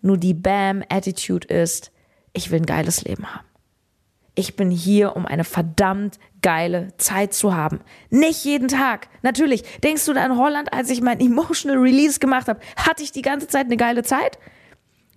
Nur 0.00 0.16
die 0.16 0.34
Bam-Attitude 0.34 1.48
ist, 1.48 1.92
ich 2.32 2.50
will 2.50 2.60
ein 2.60 2.66
geiles 2.66 3.02
Leben 3.02 3.34
haben. 3.34 3.46
Ich 4.34 4.54
bin 4.54 4.70
hier, 4.70 5.16
um 5.16 5.26
eine 5.26 5.42
verdammt 5.42 6.20
geile 6.42 6.96
Zeit 6.96 7.34
zu 7.34 7.56
haben. 7.56 7.80
Nicht 8.08 8.44
jeden 8.44 8.68
Tag. 8.68 9.08
Natürlich, 9.22 9.64
denkst 9.80 10.06
du 10.06 10.12
da 10.12 10.24
in 10.24 10.36
Holland, 10.36 10.72
als 10.72 10.90
ich 10.90 11.02
mein 11.02 11.20
Emotional 11.20 11.78
Release 11.78 12.20
gemacht 12.20 12.46
habe, 12.46 12.60
hatte 12.76 13.02
ich 13.02 13.10
die 13.10 13.22
ganze 13.22 13.48
Zeit 13.48 13.66
eine 13.66 13.76
geile 13.76 14.04
Zeit? 14.04 14.38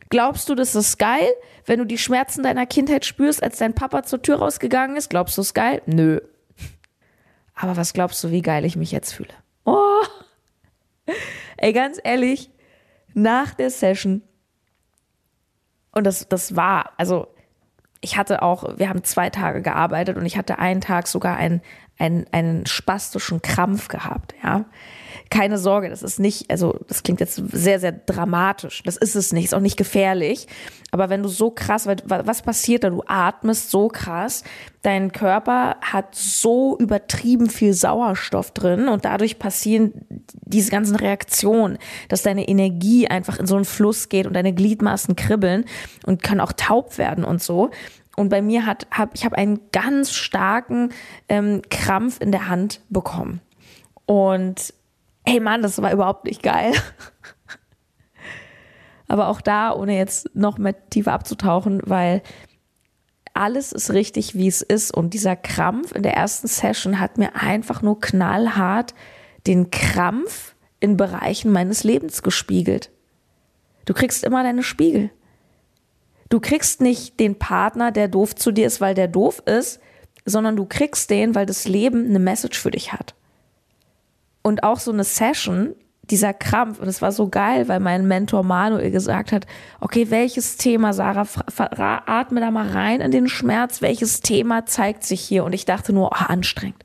Glaubst 0.10 0.50
du, 0.50 0.56
das 0.56 0.74
ist 0.76 0.98
geil, 0.98 1.30
wenn 1.66 1.78
du 1.78 1.86
die 1.86 2.00
Schmerzen 2.00 2.44
deiner 2.44 2.66
Kindheit 2.66 3.06
spürst, 3.06 3.44
als 3.44 3.60
dein 3.60 3.76
Papa 3.76 4.04
zur 4.04 4.22
Tür 4.22 4.40
rausgegangen 4.40 4.98
ist? 4.98 5.10
Glaubst 5.10 5.38
du, 5.38 5.42
es 5.42 5.54
geil? 5.54 5.84
Nö. 5.86 6.20
Aber 7.54 7.78
was 7.78 7.94
glaubst 7.94 8.24
du, 8.24 8.32
wie 8.32 8.42
geil 8.42 8.66
ich 8.66 8.76
mich 8.76 8.92
jetzt 8.92 9.14
fühle? 9.14 9.34
Oh, 9.66 10.04
ey, 11.58 11.74
ganz 11.74 12.00
ehrlich, 12.04 12.50
nach 13.14 13.54
der 13.54 13.70
Session, 13.70 14.22
und 15.92 16.06
das, 16.06 16.28
das 16.30 16.56
war, 16.56 16.92
also 16.98 17.28
ich 18.00 18.18
hatte 18.18 18.42
auch, 18.42 18.78
wir 18.78 18.90
haben 18.90 19.04
zwei 19.04 19.30
Tage 19.30 19.62
gearbeitet 19.62 20.18
und 20.18 20.26
ich 20.26 20.38
hatte 20.38 20.58
einen 20.58 20.82
Tag 20.82 21.08
sogar 21.08 21.38
ein, 21.38 21.62
einen, 22.00 22.26
einen 22.32 22.66
spastischen 22.66 23.42
Krampf 23.42 23.88
gehabt, 23.88 24.34
ja. 24.44 24.66
Keine 25.32 25.58
Sorge, 25.58 25.90
das 25.90 26.04
ist 26.04 26.20
nicht, 26.20 26.52
also 26.52 26.78
das 26.90 27.04
klingt 27.04 27.22
jetzt 27.22 27.42
sehr, 27.54 27.80
sehr 27.80 27.94
dramatisch. 27.94 28.84
Das 28.84 28.98
ist 28.98 29.16
es 29.16 29.32
nicht, 29.32 29.46
ist 29.46 29.56
auch 29.56 29.62
nicht 29.62 29.78
gefährlich. 29.78 30.46
Aber 30.92 31.10
wenn 31.10 31.24
du 31.24 31.30
so 31.30 31.52
krass, 31.52 31.88
was 31.88 32.42
passiert 32.42 32.84
da? 32.84 32.90
Du 32.90 33.02
atmest 33.08 33.72
so 33.72 33.88
krass, 33.88 34.44
dein 34.82 35.14
Körper 35.14 35.78
hat 35.82 36.14
so 36.16 36.78
übertrieben 36.78 37.50
viel 37.50 37.74
Sauerstoff 37.74 38.52
drin 38.52 38.90
und 38.90 39.06
dadurch 39.06 39.40
passieren 39.40 39.94
diese 40.34 40.70
ganzen 40.70 40.98
Reaktionen, 40.98 41.78
dass 42.10 42.24
deine 42.24 42.50
Energie 42.50 43.08
einfach 43.08 43.40
in 43.40 43.48
so 43.48 43.56
einen 43.56 43.66
Fluss 43.66 44.10
geht 44.10 44.28
und 44.28 44.34
deine 44.34 44.54
Gliedmaßen 44.54 45.16
kribbeln 45.16 45.64
und 46.06 46.22
kann 46.22 46.42
auch 46.42 46.52
taub 46.52 46.98
werden 46.98 47.24
und 47.24 47.42
so. 47.42 47.72
Und 48.18 48.28
bei 48.28 48.42
mir 48.42 48.66
hat, 48.66 48.86
hab, 48.92 49.16
ich 49.16 49.24
habe 49.24 49.38
einen 49.38 49.62
ganz 49.72 50.12
starken 50.12 50.90
ähm, 51.30 51.62
Krampf 51.70 52.20
in 52.20 52.34
der 52.34 52.50
Hand 52.50 52.82
bekommen. 52.90 53.40
Und 54.06 54.74
hey 55.26 55.40
Mann, 55.40 55.62
das 55.62 55.82
war 55.82 55.92
überhaupt 55.92 56.26
nicht 56.26 56.44
geil. 56.44 56.74
Aber 59.08 59.28
auch 59.28 59.42
da, 59.42 59.74
ohne 59.74 59.98
jetzt 59.98 60.30
noch 60.36 60.58
mehr 60.58 60.90
tiefer 60.90 61.14
abzutauchen, 61.14 61.82
weil 61.84 62.22
alles 63.34 63.72
ist 63.72 63.92
richtig, 63.92 64.36
wie 64.36 64.48
es 64.48 64.62
ist. 64.62 64.94
Und 64.94 65.14
dieser 65.14 65.36
Krampf 65.36 65.92
in 65.92 66.04
der 66.04 66.14
ersten 66.14 66.48
Session 66.48 67.00
hat 67.00 67.18
mir 67.18 67.36
einfach 67.36 67.82
nur 67.82 68.00
knallhart 68.00 68.94
den 69.48 69.72
Krampf 69.72 70.56
in 70.80 70.98
Bereichen 70.98 71.52
meines 71.52 71.84
Lebens 71.84 72.24
gespiegelt. 72.24 72.92
Du 73.86 73.94
kriegst 73.94 74.24
immer 74.24 74.44
deine 74.44 74.64
Spiegel. 74.64 75.12
Du 76.30 76.40
kriegst 76.40 76.82
nicht 76.82 77.20
den 77.20 77.38
Partner, 77.38 77.92
der 77.92 78.08
doof 78.08 78.36
zu 78.36 78.52
dir 78.52 78.68
ist, 78.68 78.80
weil 78.80 78.96
der 78.96 79.08
doof 79.10 79.44
ist, 79.46 79.82
sondern 80.24 80.56
du 80.56 80.66
kriegst 80.66 81.10
den, 81.10 81.36
weil 81.36 81.46
das 81.46 81.68
Leben 81.68 82.06
eine 82.08 82.20
Message 82.20 82.58
für 82.60 82.72
dich 82.72 82.94
hat. 82.94 83.16
Und 84.42 84.64
auch 84.64 84.80
so 84.80 84.92
eine 84.92 85.04
Session, 85.04 85.76
dieser 86.10 86.34
Krampf, 86.34 86.80
und 86.80 86.88
es 86.88 87.02
war 87.02 87.12
so 87.12 87.30
geil, 87.30 87.68
weil 87.68 87.80
mein 87.80 88.08
Mentor 88.08 88.44
Manuel 88.44 88.92
gesagt 88.92 89.32
hat, 89.32 89.46
okay, 89.80 90.10
welches 90.10 90.58
Thema, 90.58 90.94
Sarah, 90.94 91.28
atme 92.06 92.42
da 92.42 92.52
mal 92.52 92.68
rein 92.68 93.02
in 93.02 93.12
den 93.12 93.28
Schmerz, 93.30 93.82
welches 93.82 94.22
Thema 94.22 94.66
zeigt 94.66 95.04
sich 95.04 95.22
hier? 95.22 95.46
Und 95.46 95.54
ich 95.54 95.66
dachte 95.66 95.94
nur, 95.94 96.08
oh, 96.12 96.26
anstrengend. 96.28 96.84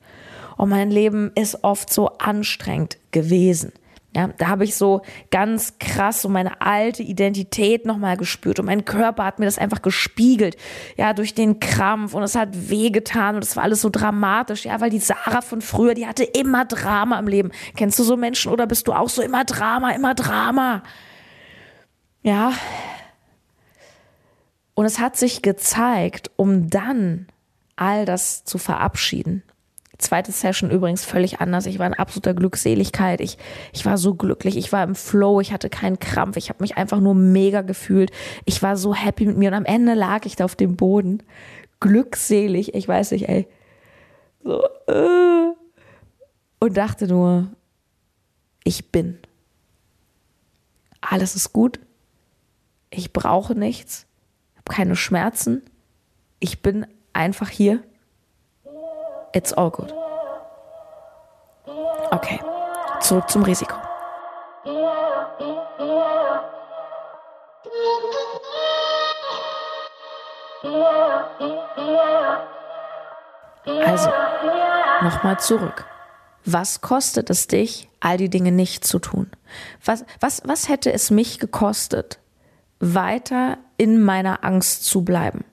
Oh, 0.58 0.66
mein 0.66 0.90
Leben 0.90 1.32
ist 1.34 1.64
oft 1.64 1.92
so 1.92 2.08
anstrengend 2.18 2.98
gewesen. 3.10 3.72
Ja, 4.16 4.28
da 4.28 4.48
habe 4.48 4.64
ich 4.64 4.76
so 4.76 5.02
ganz 5.30 5.78
krass 5.78 6.22
so 6.22 6.30
meine 6.30 6.62
alte 6.62 7.02
Identität 7.02 7.84
nochmal 7.84 8.16
gespürt 8.16 8.58
und 8.58 8.64
mein 8.64 8.86
Körper 8.86 9.26
hat 9.26 9.38
mir 9.38 9.44
das 9.44 9.58
einfach 9.58 9.82
gespiegelt, 9.82 10.56
ja, 10.96 11.12
durch 11.12 11.34
den 11.34 11.60
Krampf 11.60 12.14
und 12.14 12.22
es 12.22 12.34
hat 12.34 12.70
wehgetan 12.70 13.34
und 13.34 13.44
es 13.44 13.56
war 13.56 13.64
alles 13.64 13.82
so 13.82 13.90
dramatisch, 13.90 14.64
ja, 14.64 14.80
weil 14.80 14.88
die 14.88 15.00
Sarah 15.00 15.42
von 15.42 15.60
früher, 15.60 15.92
die 15.92 16.06
hatte 16.06 16.24
immer 16.24 16.64
Drama 16.64 17.18
im 17.18 17.28
Leben. 17.28 17.50
Kennst 17.76 17.98
du 17.98 18.04
so 18.04 18.16
Menschen 18.16 18.50
oder 18.50 18.66
bist 18.66 18.88
du 18.88 18.94
auch 18.94 19.10
so 19.10 19.20
immer 19.20 19.44
Drama, 19.44 19.90
immer 19.90 20.14
Drama? 20.14 20.82
Ja. 22.22 22.54
Und 24.72 24.86
es 24.86 24.98
hat 24.98 25.18
sich 25.18 25.42
gezeigt, 25.42 26.30
um 26.36 26.70
dann 26.70 27.26
all 27.76 28.06
das 28.06 28.44
zu 28.44 28.56
verabschieden 28.56 29.42
Zweite 29.98 30.30
Session 30.30 30.70
übrigens 30.70 31.04
völlig 31.04 31.40
anders. 31.40 31.66
Ich 31.66 31.78
war 31.78 31.86
in 31.86 31.94
absoluter 31.94 32.34
Glückseligkeit. 32.34 33.20
Ich, 33.20 33.38
ich 33.72 33.86
war 33.86 33.96
so 33.96 34.14
glücklich. 34.14 34.56
Ich 34.56 34.70
war 34.72 34.84
im 34.84 34.94
Flow. 34.94 35.40
Ich 35.40 35.52
hatte 35.52 35.70
keinen 35.70 35.98
Krampf. 35.98 36.36
Ich 36.36 36.50
habe 36.50 36.62
mich 36.62 36.76
einfach 36.76 37.00
nur 37.00 37.14
mega 37.14 37.62
gefühlt. 37.62 38.10
Ich 38.44 38.62
war 38.62 38.76
so 38.76 38.94
happy 38.94 39.24
mit 39.24 39.38
mir. 39.38 39.48
Und 39.48 39.54
am 39.54 39.64
Ende 39.64 39.94
lag 39.94 40.26
ich 40.26 40.36
da 40.36 40.44
auf 40.44 40.54
dem 40.54 40.76
Boden. 40.76 41.22
Glückselig. 41.80 42.74
Ich 42.74 42.86
weiß 42.86 43.12
nicht, 43.12 43.28
ey. 43.28 43.48
So, 44.44 44.62
äh, 44.86 45.54
und 46.60 46.76
dachte 46.76 47.06
nur, 47.06 47.48
ich 48.64 48.92
bin. 48.92 49.18
Alles 51.00 51.36
ist 51.36 51.52
gut. 51.52 51.80
Ich 52.90 53.12
brauche 53.12 53.54
nichts. 53.54 54.06
Ich 54.52 54.58
habe 54.58 54.74
keine 54.74 54.96
Schmerzen. 54.96 55.62
Ich 56.38 56.60
bin 56.60 56.86
einfach 57.12 57.48
hier 57.48 57.82
It's 59.36 59.52
all 59.52 59.70
good. 59.70 59.92
Okay, 62.10 62.40
zurück 63.02 63.28
zum 63.28 63.42
Risiko. 63.42 63.76
Also, 73.84 74.10
nochmal 75.02 75.38
zurück. 75.38 75.84
Was 76.46 76.80
kostet 76.80 77.28
es 77.28 77.46
dich, 77.46 77.90
all 78.00 78.16
die 78.16 78.30
Dinge 78.30 78.52
nicht 78.52 78.84
zu 78.84 78.98
tun? 78.98 79.30
Was, 79.84 80.06
was, 80.18 80.40
was 80.46 80.70
hätte 80.70 80.90
es 80.94 81.10
mich 81.10 81.38
gekostet, 81.38 82.20
weiter 82.80 83.58
in 83.76 84.00
meiner 84.00 84.44
Angst 84.44 84.86
zu 84.86 85.04
bleiben? 85.04 85.44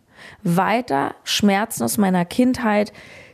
Weiter 0.42 1.16
Schmerzen 1.26 1.84
aus 1.84 1.98
meiner 1.98 2.24
Kindheit, 2.24 2.94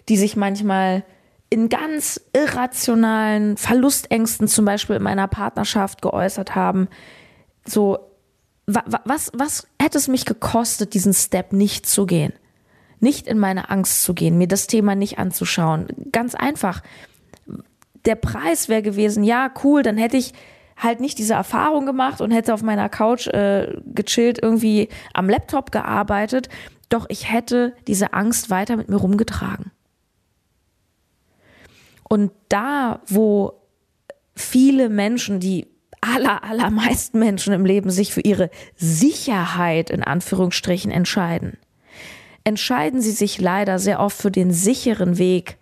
die 0.09 0.17
sich 0.17 0.35
manchmal 0.35 1.03
in 1.49 1.69
ganz 1.69 2.21
irrationalen 2.33 3.57
Verlustängsten 3.57 4.47
zum 4.47 4.65
Beispiel 4.65 4.97
in 4.97 5.03
meiner 5.03 5.27
Partnerschaft 5.27 6.01
geäußert 6.01 6.55
haben. 6.55 6.87
So, 7.65 7.99
was, 8.67 9.31
was 9.33 9.67
hätte 9.81 9.97
es 9.97 10.07
mich 10.07 10.25
gekostet, 10.25 10.93
diesen 10.93 11.13
Step 11.13 11.53
nicht 11.53 11.87
zu 11.87 12.05
gehen? 12.05 12.33
Nicht 12.99 13.27
in 13.27 13.39
meine 13.39 13.69
Angst 13.69 14.03
zu 14.03 14.13
gehen, 14.13 14.37
mir 14.37 14.47
das 14.47 14.67
Thema 14.67 14.93
nicht 14.93 15.17
anzuschauen. 15.17 15.87
Ganz 16.11 16.35
einfach. 16.35 16.83
Der 18.05 18.15
Preis 18.15 18.69
wäre 18.69 18.83
gewesen, 18.83 19.23
ja, 19.23 19.51
cool, 19.63 19.81
dann 19.81 19.97
hätte 19.97 20.17
ich 20.17 20.33
halt 20.77 20.99
nicht 20.99 21.17
diese 21.17 21.33
Erfahrung 21.33 21.85
gemacht 21.85 22.21
und 22.21 22.31
hätte 22.31 22.53
auf 22.53 22.61
meiner 22.61 22.89
Couch 22.89 23.27
äh, 23.27 23.75
gechillt 23.85 24.39
irgendwie 24.41 24.89
am 25.13 25.29
Laptop 25.29 25.71
gearbeitet. 25.71 26.47
Doch 26.89 27.05
ich 27.09 27.31
hätte 27.31 27.73
diese 27.87 28.13
Angst 28.13 28.49
weiter 28.49 28.77
mit 28.77 28.87
mir 28.87 28.97
rumgetragen. 28.97 29.71
Und 32.09 32.31
da, 32.49 33.01
wo 33.05 33.53
viele 34.35 34.89
Menschen, 34.89 35.39
die 35.39 35.67
aller, 36.01 36.43
allermeisten 36.43 37.19
Menschen 37.19 37.53
im 37.53 37.65
Leben 37.65 37.91
sich 37.91 38.13
für 38.13 38.21
ihre 38.21 38.49
Sicherheit 38.75 39.89
in 39.89 40.03
Anführungsstrichen 40.03 40.91
entscheiden, 40.91 41.57
entscheiden 42.43 43.01
sie 43.01 43.11
sich 43.11 43.39
leider 43.39 43.79
sehr 43.79 43.99
oft 43.99 44.17
für 44.17 44.31
den 44.31 44.51
sicheren 44.51 45.17
Weg, 45.17 45.57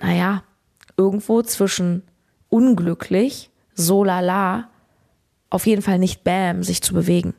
naja, 0.00 0.42
irgendwo 0.96 1.42
zwischen 1.42 2.02
unglücklich, 2.48 3.50
so 3.74 4.02
lala, 4.02 4.70
auf 5.48 5.66
jeden 5.66 5.82
Fall 5.82 5.98
nicht 5.98 6.24
bam, 6.24 6.62
sich 6.62 6.82
zu 6.82 6.92
bewegen. 6.92 7.34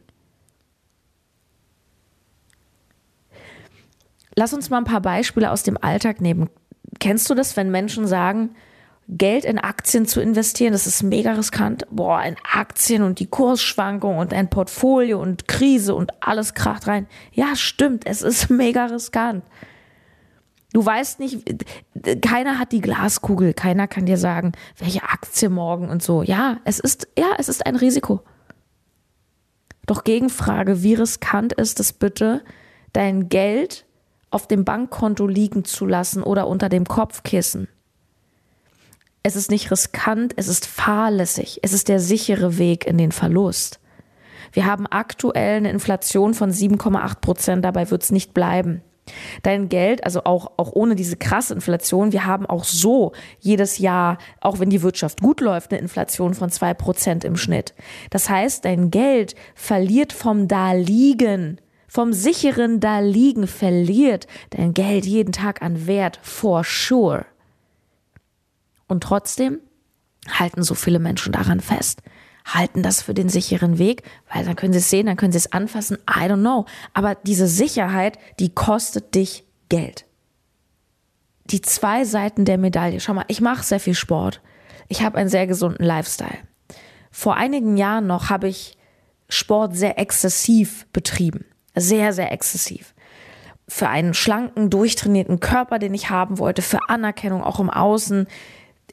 Lass 4.35 4.53
uns 4.53 4.69
mal 4.69 4.77
ein 4.77 4.85
paar 4.85 5.01
Beispiele 5.01 5.51
aus 5.51 5.63
dem 5.63 5.77
Alltag 5.81 6.21
nehmen. 6.21 6.49
Kennst 7.01 7.27
du 7.31 7.33
das, 7.33 7.57
wenn 7.57 7.71
Menschen 7.71 8.05
sagen, 8.05 8.55
Geld 9.07 9.43
in 9.43 9.57
Aktien 9.57 10.05
zu 10.05 10.21
investieren, 10.21 10.71
das 10.71 10.85
ist 10.85 11.01
mega 11.01 11.33
riskant. 11.33 11.87
Boah, 11.89 12.23
in 12.23 12.35
Aktien 12.53 13.01
und 13.01 13.19
die 13.19 13.25
Kursschwankung 13.25 14.19
und 14.19 14.33
ein 14.33 14.51
Portfolio 14.51 15.19
und 15.19 15.47
Krise 15.47 15.95
und 15.95 16.11
alles 16.21 16.53
kracht 16.53 16.87
rein. 16.87 17.07
Ja, 17.33 17.55
stimmt, 17.55 18.05
es 18.05 18.21
ist 18.21 18.49
mega 18.51 18.85
riskant. 18.85 19.43
Du 20.73 20.85
weißt 20.85 21.19
nicht, 21.19 21.43
keiner 22.21 22.59
hat 22.59 22.71
die 22.71 22.79
Glaskugel, 22.79 23.53
keiner 23.55 23.87
kann 23.87 24.05
dir 24.05 24.17
sagen, 24.17 24.51
welche 24.77 25.01
Aktie 25.01 25.49
morgen 25.49 25.89
und 25.89 26.03
so. 26.03 26.21
Ja, 26.21 26.57
es 26.65 26.79
ist, 26.79 27.07
ja, 27.17 27.31
es 27.39 27.49
ist 27.49 27.65
ein 27.65 27.75
Risiko. 27.75 28.21
Doch 29.87 30.03
Gegenfrage, 30.03 30.83
wie 30.83 30.93
riskant 30.93 31.51
ist 31.53 31.79
es 31.79 31.93
bitte, 31.93 32.43
dein 32.93 33.27
Geld 33.27 33.85
auf 34.31 34.47
dem 34.47 34.65
Bankkonto 34.65 35.27
liegen 35.27 35.65
zu 35.65 35.85
lassen 35.85 36.23
oder 36.23 36.47
unter 36.47 36.69
dem 36.69 36.85
Kopfkissen. 36.85 37.67
Es 39.23 39.35
ist 39.35 39.51
nicht 39.51 39.69
riskant, 39.69 40.33
es 40.37 40.47
ist 40.47 40.65
fahrlässig, 40.65 41.59
es 41.61 41.73
ist 41.73 41.89
der 41.89 41.99
sichere 41.99 42.57
Weg 42.57 42.87
in 42.87 42.97
den 42.97 43.11
Verlust. 43.11 43.79
Wir 44.51 44.65
haben 44.65 44.87
aktuell 44.87 45.57
eine 45.57 45.69
Inflation 45.69 46.33
von 46.33 46.51
7,8 46.51 47.19
Prozent, 47.21 47.65
dabei 47.65 47.91
wird 47.91 48.03
es 48.03 48.11
nicht 48.11 48.33
bleiben. 48.33 48.81
Dein 49.43 49.69
Geld, 49.69 50.03
also 50.03 50.23
auch, 50.23 50.51
auch 50.57 50.71
ohne 50.73 50.95
diese 50.95 51.17
krasse 51.17 51.53
Inflation, 51.53 52.11
wir 52.11 52.25
haben 52.25 52.45
auch 52.45 52.63
so 52.63 53.13
jedes 53.39 53.77
Jahr, 53.77 54.17
auch 54.39 54.59
wenn 54.59 54.69
die 54.69 54.81
Wirtschaft 54.81 55.21
gut 55.21 55.41
läuft, 55.41 55.71
eine 55.71 55.81
Inflation 55.81 56.33
von 56.33 56.49
zwei 56.49 56.73
Prozent 56.73 57.23
im 57.23 57.35
Schnitt. 57.35 57.73
Das 58.09 58.29
heißt, 58.29 58.65
dein 58.65 58.91
Geld 58.91 59.35
verliert 59.55 60.13
vom 60.13 60.47
Daliegen 60.47 61.59
vom 61.93 62.13
sicheren 62.13 62.79
Daliegen 62.79 63.47
verliert 63.47 64.25
dein 64.51 64.73
Geld 64.73 65.05
jeden 65.05 65.33
Tag 65.33 65.61
an 65.61 65.87
Wert, 65.87 66.21
for 66.23 66.63
sure. 66.63 67.25
Und 68.87 69.03
trotzdem 69.03 69.59
halten 70.29 70.63
so 70.63 70.73
viele 70.73 70.99
Menschen 70.99 71.33
daran 71.33 71.59
fest, 71.59 72.01
halten 72.45 72.81
das 72.81 73.01
für 73.01 73.13
den 73.13 73.27
sicheren 73.27 73.77
Weg, 73.77 74.03
weil 74.33 74.45
dann 74.45 74.55
können 74.55 74.71
sie 74.71 74.79
es 74.79 74.89
sehen, 74.89 75.07
dann 75.07 75.17
können 75.17 75.33
sie 75.33 75.39
es 75.39 75.51
anfassen, 75.51 75.97
I 76.09 76.29
don't 76.29 76.39
know. 76.39 76.65
Aber 76.93 77.15
diese 77.15 77.47
Sicherheit, 77.47 78.17
die 78.39 78.53
kostet 78.55 79.13
dich 79.13 79.43
Geld. 79.67 80.05
die 81.47 81.59
zwei 81.59 82.05
Seiten 82.05 82.45
der 82.45 82.57
Medaille. 82.57 83.01
Schau 83.01 83.15
mal, 83.15 83.25
ich 83.27 83.41
mache 83.41 83.63
sehr 83.63 83.81
viel 83.81 83.95
Sport. 83.95 84.41
Ich 84.87 85.03
habe 85.03 85.17
einen 85.17 85.27
sehr 85.27 85.45
gesunden 85.45 85.85
Lifestyle. 85.85 86.37
Vor 87.11 87.35
einigen 87.35 87.75
Jahren 87.75 88.07
noch 88.07 88.29
habe 88.29 88.47
ich 88.47 88.77
Sport 89.27 89.75
sehr 89.75 89.99
exzessiv 89.99 90.87
betrieben. 90.93 91.43
Sehr, 91.75 92.13
sehr 92.13 92.31
exzessiv. 92.31 92.93
Für 93.67 93.87
einen 93.87 94.13
schlanken, 94.13 94.69
durchtrainierten 94.69 95.39
Körper, 95.39 95.79
den 95.79 95.93
ich 95.93 96.09
haben 96.09 96.39
wollte, 96.39 96.61
für 96.61 96.89
Anerkennung 96.89 97.43
auch 97.43 97.59
im 97.59 97.69
Außen. 97.69 98.27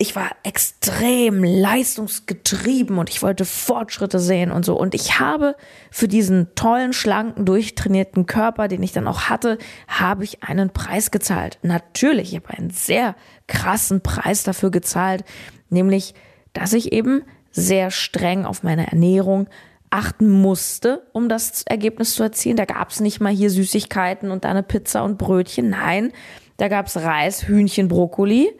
Ich 0.01 0.15
war 0.15 0.31
extrem 0.45 1.43
leistungsgetrieben 1.43 2.99
und 2.99 3.11
ich 3.11 3.21
wollte 3.21 3.45
Fortschritte 3.45 4.21
sehen 4.21 4.53
und 4.53 4.65
so. 4.65 4.79
Und 4.79 4.95
ich 4.95 5.19
habe 5.19 5.57
für 5.91 6.07
diesen 6.07 6.55
tollen, 6.55 6.93
schlanken, 6.93 7.45
durchtrainierten 7.45 8.27
Körper, 8.27 8.69
den 8.69 8.85
ich 8.85 8.93
dann 8.93 9.09
auch 9.09 9.23
hatte, 9.23 9.59
habe 9.89 10.23
ich 10.23 10.45
einen 10.45 10.71
Preis 10.71 11.11
gezahlt. 11.11 11.59
Natürlich, 11.63 12.33
ich 12.33 12.41
habe 12.41 12.57
einen 12.57 12.71
sehr 12.71 13.17
krassen 13.49 14.01
Preis 14.01 14.45
dafür 14.45 14.71
gezahlt, 14.71 15.25
nämlich, 15.69 16.15
dass 16.53 16.73
ich 16.73 16.93
eben 16.93 17.25
sehr 17.51 17.91
streng 17.91 18.45
auf 18.45 18.63
meine 18.63 18.87
Ernährung 18.87 19.49
achten 19.91 20.29
musste, 20.29 21.03
um 21.13 21.29
das 21.29 21.63
Ergebnis 21.63 22.15
zu 22.15 22.23
erzielen. 22.23 22.57
Da 22.57 22.65
gab 22.65 22.91
es 22.91 23.01
nicht 23.01 23.21
mal 23.21 23.33
hier 23.33 23.51
Süßigkeiten 23.51 24.31
und 24.31 24.45
eine 24.47 24.63
Pizza 24.63 25.05
und 25.05 25.19
Brötchen. 25.19 25.71
Nein, 25.71 26.13
da 26.57 26.69
gab 26.69 26.87
es 26.87 26.97
Reis, 26.97 27.47
Hühnchen, 27.47 27.89
Brokkoli. 27.89 28.51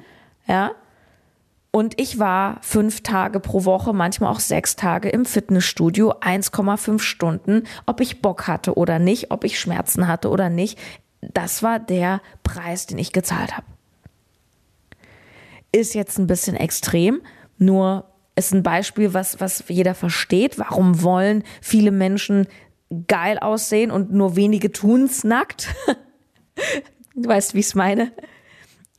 Ja. 0.47 0.73
Und 1.71 2.01
ich 2.01 2.19
war 2.19 2.59
fünf 2.63 3.03
Tage 3.03 3.41
pro 3.41 3.65
Woche, 3.65 3.93
manchmal 3.93 4.33
auch 4.33 4.41
sechs 4.41 4.75
Tage 4.75 5.11
im 5.11 5.27
Fitnessstudio, 5.27 6.13
1,5 6.15 6.99
Stunden, 6.99 7.65
ob 7.85 8.01
ich 8.01 8.23
Bock 8.23 8.47
hatte 8.47 8.75
oder 8.75 8.99
nicht, 8.99 9.31
ob 9.31 9.45
ich 9.45 9.61
Schmerzen 9.61 10.09
hatte 10.09 10.31
oder 10.31 10.49
nicht. 10.49 10.79
Das 11.21 11.63
war 11.63 11.79
der 11.79 12.23
Preis, 12.43 12.87
den 12.87 12.99
ich 12.99 13.13
gezahlt 13.13 13.57
habe. 13.57 13.67
Ist 15.71 15.95
jetzt 15.95 16.19
ein 16.19 16.27
bisschen 16.27 16.57
extrem, 16.57 17.21
nur 17.59 18.07
ist 18.39 18.55
ein 18.55 18.63
Beispiel, 18.63 19.15
was, 19.15 19.41
was 19.41 19.65
jeder 19.69 19.95
versteht. 19.95 20.59
Warum 20.59 21.03
wollen 21.03 21.45
viele 21.61 21.91
Menschen 21.91 22.47
geil 23.07 23.39
aussehen 23.39 23.91
und 23.91 24.13
nur 24.13 24.37
wenige 24.37 24.73
tun's 24.73 25.25
nackt? 25.25 25.75
du 27.15 27.29
weißt, 27.29 27.55
wie 27.55 27.61
ich 27.61 27.67
es 27.67 27.75
meine. 27.75 28.13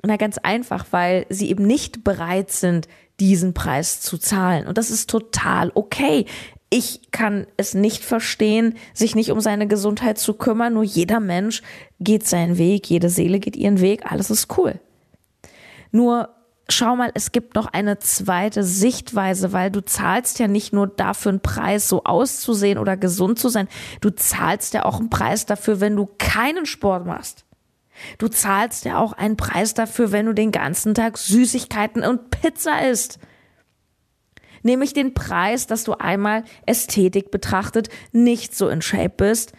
Na, 0.04 0.16
ganz 0.16 0.38
einfach, 0.38 0.86
weil 0.92 1.26
sie 1.30 1.50
eben 1.50 1.66
nicht 1.66 2.04
bereit 2.04 2.52
sind, 2.52 2.88
diesen 3.20 3.54
Preis 3.54 4.00
zu 4.02 4.18
zahlen. 4.18 4.68
Und 4.68 4.78
das 4.78 4.92
ist 4.92 5.10
total 5.10 5.72
okay. 5.76 6.26
Ich 6.70 7.12
kann 7.12 7.48
es 7.58 7.74
nicht 7.74 8.06
verstehen, 8.06 8.76
sich 8.94 9.16
nicht 9.16 9.32
um 9.32 9.42
seine 9.42 9.68
Gesundheit 9.68 10.18
zu 10.20 10.36
kümmern. 10.36 10.74
Nur 10.74 10.84
jeder 10.84 11.20
Mensch 11.20 11.64
geht 12.00 12.28
seinen 12.28 12.58
Weg, 12.58 12.90
jede 12.90 13.10
Seele 13.10 13.40
geht 13.40 13.58
ihren 13.58 13.82
Weg, 13.82 14.10
alles 14.10 14.30
ist 14.30 14.56
cool. 14.58 14.80
Nur 15.92 16.30
schau 16.70 16.96
mal, 16.96 17.12
es 17.14 17.32
gibt 17.32 17.56
noch 17.56 17.68
eine 17.68 18.00
zweite 18.00 18.64
Sichtweise, 18.64 19.54
weil 19.54 19.72
du 19.72 19.84
zahlst 19.84 20.40
ja 20.40 20.48
nicht 20.48 20.74
nur 20.74 20.88
dafür 20.88 21.32
einen 21.32 21.42
Preis, 21.42 21.88
so 21.88 22.04
auszusehen 22.04 22.78
oder 22.78 22.98
gesund 22.98 23.40
zu 23.40 23.50
sein. 23.50 23.68
Du 24.02 24.10
zahlst 24.10 24.74
ja 24.74 24.86
auch 24.86 25.00
einen 25.00 25.10
Preis 25.10 25.46
dafür, 25.46 25.80
wenn 25.80 25.96
du 25.96 26.08
keinen 26.18 26.66
Sport 26.66 27.06
machst. 27.06 27.46
Du 28.18 28.28
zahlst 28.28 28.86
ja 28.86 28.98
auch 28.98 29.14
einen 29.14 29.38
Preis 29.38 29.74
dafür, 29.74 30.12
wenn 30.12 30.26
du 30.26 30.34
den 30.34 30.52
ganzen 30.52 30.94
Tag 30.94 31.18
Süßigkeiten 31.18 32.04
und 32.04 32.32
Pizza 32.32 32.88
isst. 32.88 33.20
Nämlich 34.64 34.94
den 34.94 35.14
Preis, 35.14 35.68
dass 35.68 35.84
du 35.84 35.94
einmal 35.94 36.44
Ästhetik 36.66 37.32
betrachtet 37.32 37.90
nicht 38.12 38.56
so 38.56 38.68
in 38.70 38.82
Shape 38.82 39.14
bist, 39.16 39.54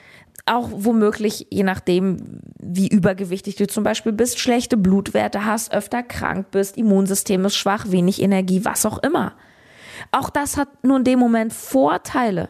auch 0.50 0.68
womöglich, 0.72 1.46
je 1.50 1.62
nachdem, 1.62 2.40
wie 2.58 2.88
übergewichtig 2.88 3.56
du 3.56 3.66
zum 3.66 3.84
Beispiel 3.84 4.12
bist, 4.12 4.38
schlechte 4.38 4.76
Blutwerte 4.76 5.44
hast, 5.44 5.72
öfter 5.72 6.02
krank 6.02 6.50
bist, 6.50 6.76
Immunsystem 6.76 7.44
ist 7.44 7.56
schwach, 7.56 7.90
wenig 7.90 8.20
Energie, 8.20 8.64
was 8.64 8.84
auch 8.84 8.98
immer. 8.98 9.34
Auch 10.12 10.30
das 10.30 10.56
hat 10.56 10.84
nur 10.84 10.98
in 10.98 11.04
dem 11.04 11.18
Moment 11.18 11.52
Vorteile. 11.52 12.48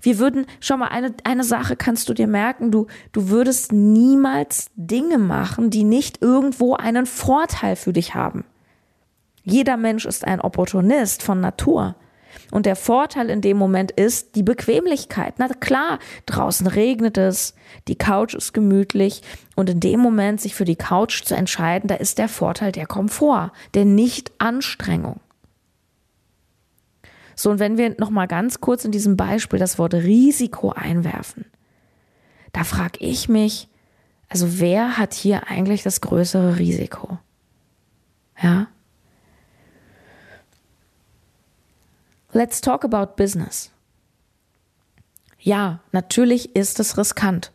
Wir 0.00 0.18
würden, 0.18 0.46
schau 0.60 0.76
mal, 0.76 0.88
eine, 0.88 1.14
eine 1.24 1.44
Sache 1.44 1.76
kannst 1.76 2.08
du 2.08 2.14
dir 2.14 2.26
merken, 2.26 2.70
du, 2.70 2.86
du 3.12 3.28
würdest 3.28 3.72
niemals 3.72 4.70
Dinge 4.76 5.18
machen, 5.18 5.70
die 5.70 5.84
nicht 5.84 6.22
irgendwo 6.22 6.74
einen 6.74 7.06
Vorteil 7.06 7.76
für 7.76 7.92
dich 7.92 8.14
haben. 8.14 8.44
Jeder 9.42 9.76
Mensch 9.76 10.06
ist 10.06 10.26
ein 10.26 10.40
Opportunist 10.40 11.22
von 11.22 11.40
Natur. 11.40 11.96
Und 12.50 12.66
der 12.66 12.76
Vorteil 12.76 13.30
in 13.30 13.40
dem 13.40 13.56
Moment 13.56 13.90
ist 13.90 14.36
die 14.36 14.42
Bequemlichkeit. 14.42 15.34
Na 15.38 15.48
klar, 15.48 15.98
draußen 16.26 16.66
regnet 16.66 17.18
es, 17.18 17.54
die 17.88 17.96
Couch 17.96 18.34
ist 18.34 18.52
gemütlich 18.52 19.22
und 19.54 19.70
in 19.70 19.80
dem 19.80 20.00
Moment 20.00 20.40
sich 20.40 20.54
für 20.54 20.64
die 20.64 20.76
Couch 20.76 21.24
zu 21.24 21.34
entscheiden, 21.34 21.88
da 21.88 21.96
ist 21.96 22.18
der 22.18 22.28
Vorteil 22.28 22.72
der 22.72 22.86
Komfort, 22.86 23.52
der 23.74 23.84
Nicht-Anstrengung. 23.84 25.20
So, 27.36 27.50
und 27.50 27.58
wenn 27.58 27.78
wir 27.78 27.96
nochmal 27.98 28.28
ganz 28.28 28.60
kurz 28.60 28.84
in 28.84 28.92
diesem 28.92 29.16
Beispiel 29.16 29.58
das 29.58 29.78
Wort 29.78 29.94
Risiko 29.94 30.70
einwerfen, 30.70 31.46
da 32.52 32.62
frage 32.62 32.98
ich 33.00 33.28
mich, 33.28 33.68
also 34.28 34.60
wer 34.60 34.96
hat 34.96 35.14
hier 35.14 35.48
eigentlich 35.48 35.82
das 35.82 36.00
größere 36.00 36.58
Risiko? 36.58 37.18
Ja? 38.40 38.68
Let's 42.36 42.60
talk 42.60 42.84
about 42.84 43.14
business. 43.14 43.70
Ja, 45.38 45.78
natürlich 45.92 46.56
ist 46.56 46.80
es 46.80 46.98
riskant, 46.98 47.52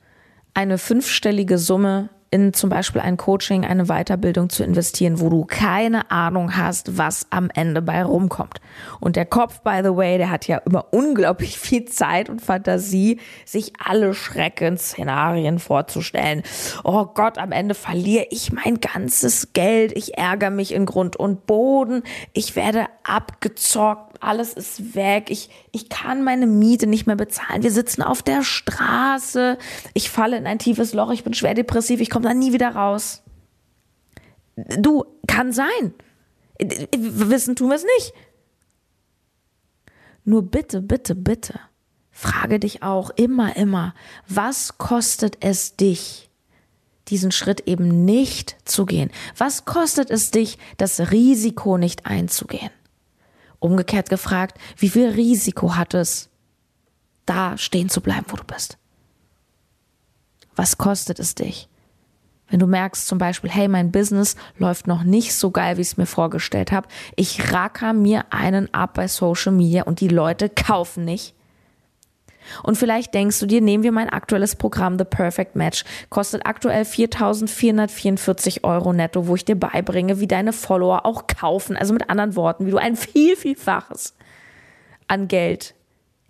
eine 0.53 0.77
fünfstellige 0.77 1.57
Summe 1.57 2.09
in 2.31 2.53
zum 2.53 2.69
Beispiel 2.69 3.01
ein 3.01 3.17
Coaching, 3.17 3.65
eine 3.65 3.85
Weiterbildung 3.85 4.49
zu 4.49 4.63
investieren, 4.63 5.19
wo 5.19 5.29
du 5.29 5.45
keine 5.45 6.11
Ahnung 6.11 6.55
hast, 6.55 6.97
was 6.97 7.27
am 7.31 7.49
Ende 7.53 7.81
bei 7.81 8.03
rumkommt. 8.03 8.61
Und 8.99 9.15
der 9.15 9.25
Kopf, 9.25 9.61
by 9.61 9.81
the 9.83 9.95
way, 9.95 10.17
der 10.17 10.29
hat 10.29 10.47
ja 10.47 10.57
immer 10.59 10.85
unglaublich 10.91 11.57
viel 11.57 11.85
Zeit 11.85 12.29
und 12.29 12.41
Fantasie, 12.41 13.19
sich 13.45 13.73
alle 13.83 14.13
Schreckensszenarien 14.13 15.59
vorzustellen. 15.59 16.43
Oh 16.83 17.05
Gott, 17.05 17.37
am 17.37 17.51
Ende 17.51 17.73
verliere 17.73 18.27
ich 18.29 18.51
mein 18.51 18.79
ganzes 18.79 19.53
Geld, 19.53 19.97
ich 19.97 20.17
ärgere 20.17 20.51
mich 20.51 20.73
in 20.73 20.85
Grund 20.85 21.15
und 21.15 21.47
Boden, 21.47 22.03
ich 22.33 22.55
werde 22.55 22.85
abgezockt, 23.03 24.08
alles 24.19 24.53
ist 24.53 24.95
weg, 24.95 25.29
ich, 25.29 25.49
ich 25.71 25.89
kann 25.89 26.23
meine 26.23 26.47
Miete 26.47 26.88
nicht 26.88 27.08
mehr 27.08 27.15
bezahlen, 27.15 27.63
wir 27.63 27.71
sitzen 27.71 28.01
auf 28.01 28.21
der 28.21 28.43
Straße, 28.43 29.58
ich 29.93 30.10
falle 30.10 30.38
in 30.38 30.47
ein 30.47 30.60
tiefes 30.60 30.93
Loch, 30.93 31.12
ich 31.12 31.23
bin 31.23 31.34
schwer 31.34 31.53
depressiv, 31.53 32.01
ich 32.01 32.10
komme 32.10 32.27
da 32.27 32.34
nie 32.34 32.53
wieder 32.53 32.75
raus. 32.75 33.23
Du, 34.55 35.05
kann 35.39 35.53
sein. 35.53 35.93
Wissen 36.60 37.55
tun 37.55 37.69
wir 37.69 37.75
es 37.75 37.86
nicht. 37.97 38.13
Nur 40.25 40.43
bitte, 40.43 40.82
bitte, 40.82 41.15
bitte, 41.15 41.60
frage 42.12 42.60
dich 42.60 42.84
auch 42.84 43.10
immer, 43.12 43.55
immer, 43.55 43.93
was 44.27 44.77
kostet 44.77 45.38
es 45.39 45.77
dich, 45.77 46.29
diesen 47.08 47.32
Schritt 47.32 47.62
eben 47.67 48.03
nicht 48.05 48.58
zu 48.65 48.86
gehen? 48.86 49.12
Was 49.38 49.65
kostet 49.65 50.12
es 50.12 50.29
dich, 50.32 50.58
das 50.77 51.12
Risiko 51.12 51.77
nicht 51.77 52.05
einzugehen? 52.05 52.71
Umgekehrt 53.59 54.09
gefragt, 54.09 54.57
wie 54.77 54.89
viel 54.89 55.09
Risiko 55.09 55.75
hat 55.75 55.93
es, 55.93 56.29
da 57.25 57.57
stehen 57.57 57.89
zu 57.89 58.01
bleiben, 58.01 58.25
wo 58.29 58.37
du 58.37 58.43
bist? 58.43 58.77
Was 60.55 60.77
kostet 60.77 61.19
es 61.19 61.35
dich? 61.35 61.69
Wenn 62.49 62.59
du 62.59 62.67
merkst 62.67 63.07
zum 63.07 63.17
Beispiel, 63.17 63.49
hey, 63.49 63.67
mein 63.67 63.91
Business 63.91 64.35
läuft 64.57 64.87
noch 64.87 65.03
nicht 65.03 65.35
so 65.35 65.51
geil, 65.51 65.77
wie 65.77 65.81
ich 65.81 65.89
es 65.89 65.97
mir 65.97 66.07
vorgestellt 66.07 66.71
habe. 66.71 66.87
Ich 67.15 67.53
racker 67.53 67.93
mir 67.93 68.33
einen 68.33 68.73
ab 68.73 68.95
bei 68.95 69.07
Social 69.07 69.51
Media 69.51 69.83
und 69.83 70.01
die 70.01 70.07
Leute 70.07 70.49
kaufen 70.49 71.05
nicht. 71.05 71.35
Und 72.63 72.77
vielleicht 72.77 73.13
denkst 73.13 73.39
du 73.39 73.45
dir, 73.45 73.62
nehmen 73.62 73.83
wir 73.83 73.91
mein 73.91 74.09
aktuelles 74.09 74.55
Programm 74.55 74.97
The 74.97 75.05
Perfect 75.05 75.55
Match, 75.55 75.83
kostet 76.09 76.45
aktuell 76.45 76.83
4.444 76.83 78.63
Euro 78.63 78.93
netto, 78.93 79.27
wo 79.27 79.35
ich 79.35 79.45
dir 79.45 79.55
beibringe, 79.55 80.19
wie 80.19 80.27
deine 80.27 80.53
Follower 80.53 81.05
auch 81.05 81.27
kaufen. 81.27 81.75
Also 81.75 81.93
mit 81.93 82.09
anderen 82.09 82.35
Worten, 82.35 82.65
wie 82.65 82.71
du 82.71 82.77
ein 82.77 82.95
viel, 82.95 83.35
vielfaches 83.35 84.15
an 85.07 85.27
Geld 85.27 85.75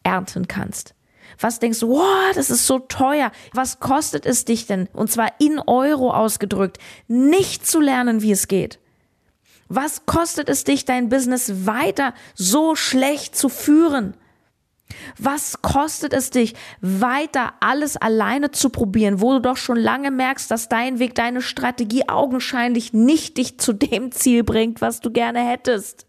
ernten 0.04 0.48
kannst. 0.48 0.96
Was 1.40 1.60
denkst 1.60 1.80
du, 1.80 1.90
wow, 1.90 2.32
das 2.34 2.50
ist 2.50 2.66
so 2.66 2.80
teuer. 2.80 3.32
Was 3.54 3.80
kostet 3.80 4.26
es 4.26 4.46
dich 4.46 4.66
denn? 4.66 4.88
Und 4.94 5.12
zwar 5.12 5.32
in 5.40 5.60
Euro 5.60 6.12
ausgedrückt, 6.12 6.80
nicht 7.08 7.68
zu 7.68 7.80
lernen, 7.80 8.22
wie 8.22 8.32
es 8.32 8.48
geht. 8.48 8.80
Was 9.68 10.08
kostet 10.08 10.50
es 10.50 10.64
dich, 10.64 10.86
dein 10.86 11.10
Business 11.10 11.66
weiter 11.68 12.14
so 12.34 12.76
schlecht 12.76 13.36
zu 13.36 13.50
führen? 13.50 14.16
Was 15.18 15.62
kostet 15.62 16.14
es 16.14 16.30
dich, 16.30 16.56
weiter 16.82 17.54
alles 17.60 17.98
alleine 17.98 18.52
zu 18.52 18.70
probieren, 18.70 19.22
wo 19.22 19.34
du 19.34 19.40
doch 19.40 19.58
schon 19.58 19.78
lange 19.78 20.12
merkst, 20.12 20.50
dass 20.50 20.70
dein 20.70 21.00
Weg, 21.00 21.16
deine 21.16 21.42
Strategie 21.42 22.08
augenscheinlich 22.08 22.94
nicht 22.94 23.38
dich 23.38 23.60
zu 23.60 23.74
dem 23.74 24.12
Ziel 24.12 24.44
bringt, 24.44 24.82
was 24.82 25.00
du 25.00 25.12
gerne 25.12 25.48
hättest? 25.48 26.08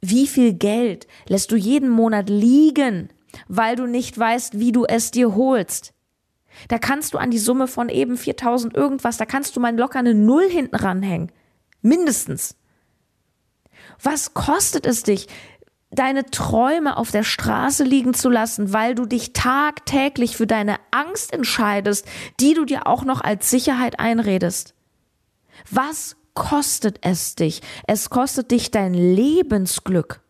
Wie 0.00 0.26
viel 0.26 0.54
Geld 0.54 1.06
lässt 1.26 1.50
du 1.50 1.56
jeden 1.56 1.88
Monat 1.88 2.28
liegen, 2.28 3.08
weil 3.48 3.76
du 3.76 3.86
nicht 3.86 4.18
weißt, 4.18 4.58
wie 4.58 4.72
du 4.72 4.84
es 4.84 5.10
dir 5.10 5.34
holst? 5.34 5.94
Da 6.68 6.78
kannst 6.78 7.14
du 7.14 7.18
an 7.18 7.30
die 7.30 7.38
Summe 7.38 7.66
von 7.68 7.88
eben 7.88 8.16
4000 8.16 8.74
irgendwas, 8.74 9.16
da 9.16 9.26
kannst 9.26 9.56
du 9.56 9.60
mal 9.60 9.76
locker 9.76 9.98
eine 9.98 10.14
Null 10.14 10.48
hinten 10.48 10.76
ranhängen. 10.76 11.30
Mindestens. 11.82 12.56
Was 14.02 14.34
kostet 14.34 14.86
es 14.86 15.02
dich, 15.02 15.28
deine 15.90 16.26
Träume 16.26 16.96
auf 16.96 17.10
der 17.10 17.24
Straße 17.24 17.84
liegen 17.84 18.14
zu 18.14 18.28
lassen, 18.28 18.72
weil 18.72 18.94
du 18.94 19.06
dich 19.06 19.32
tagtäglich 19.32 20.36
für 20.36 20.46
deine 20.46 20.76
Angst 20.90 21.32
entscheidest, 21.32 22.06
die 22.40 22.54
du 22.54 22.64
dir 22.64 22.86
auch 22.86 23.04
noch 23.04 23.20
als 23.20 23.50
Sicherheit 23.50 23.98
einredest? 23.98 24.74
Was 25.70 26.16
kostet 26.34 26.98
es 27.02 27.34
dich? 27.34 27.62
Es 27.86 28.10
kostet 28.10 28.50
dich 28.50 28.70
dein 28.70 28.94
Lebensglück. 28.94 30.20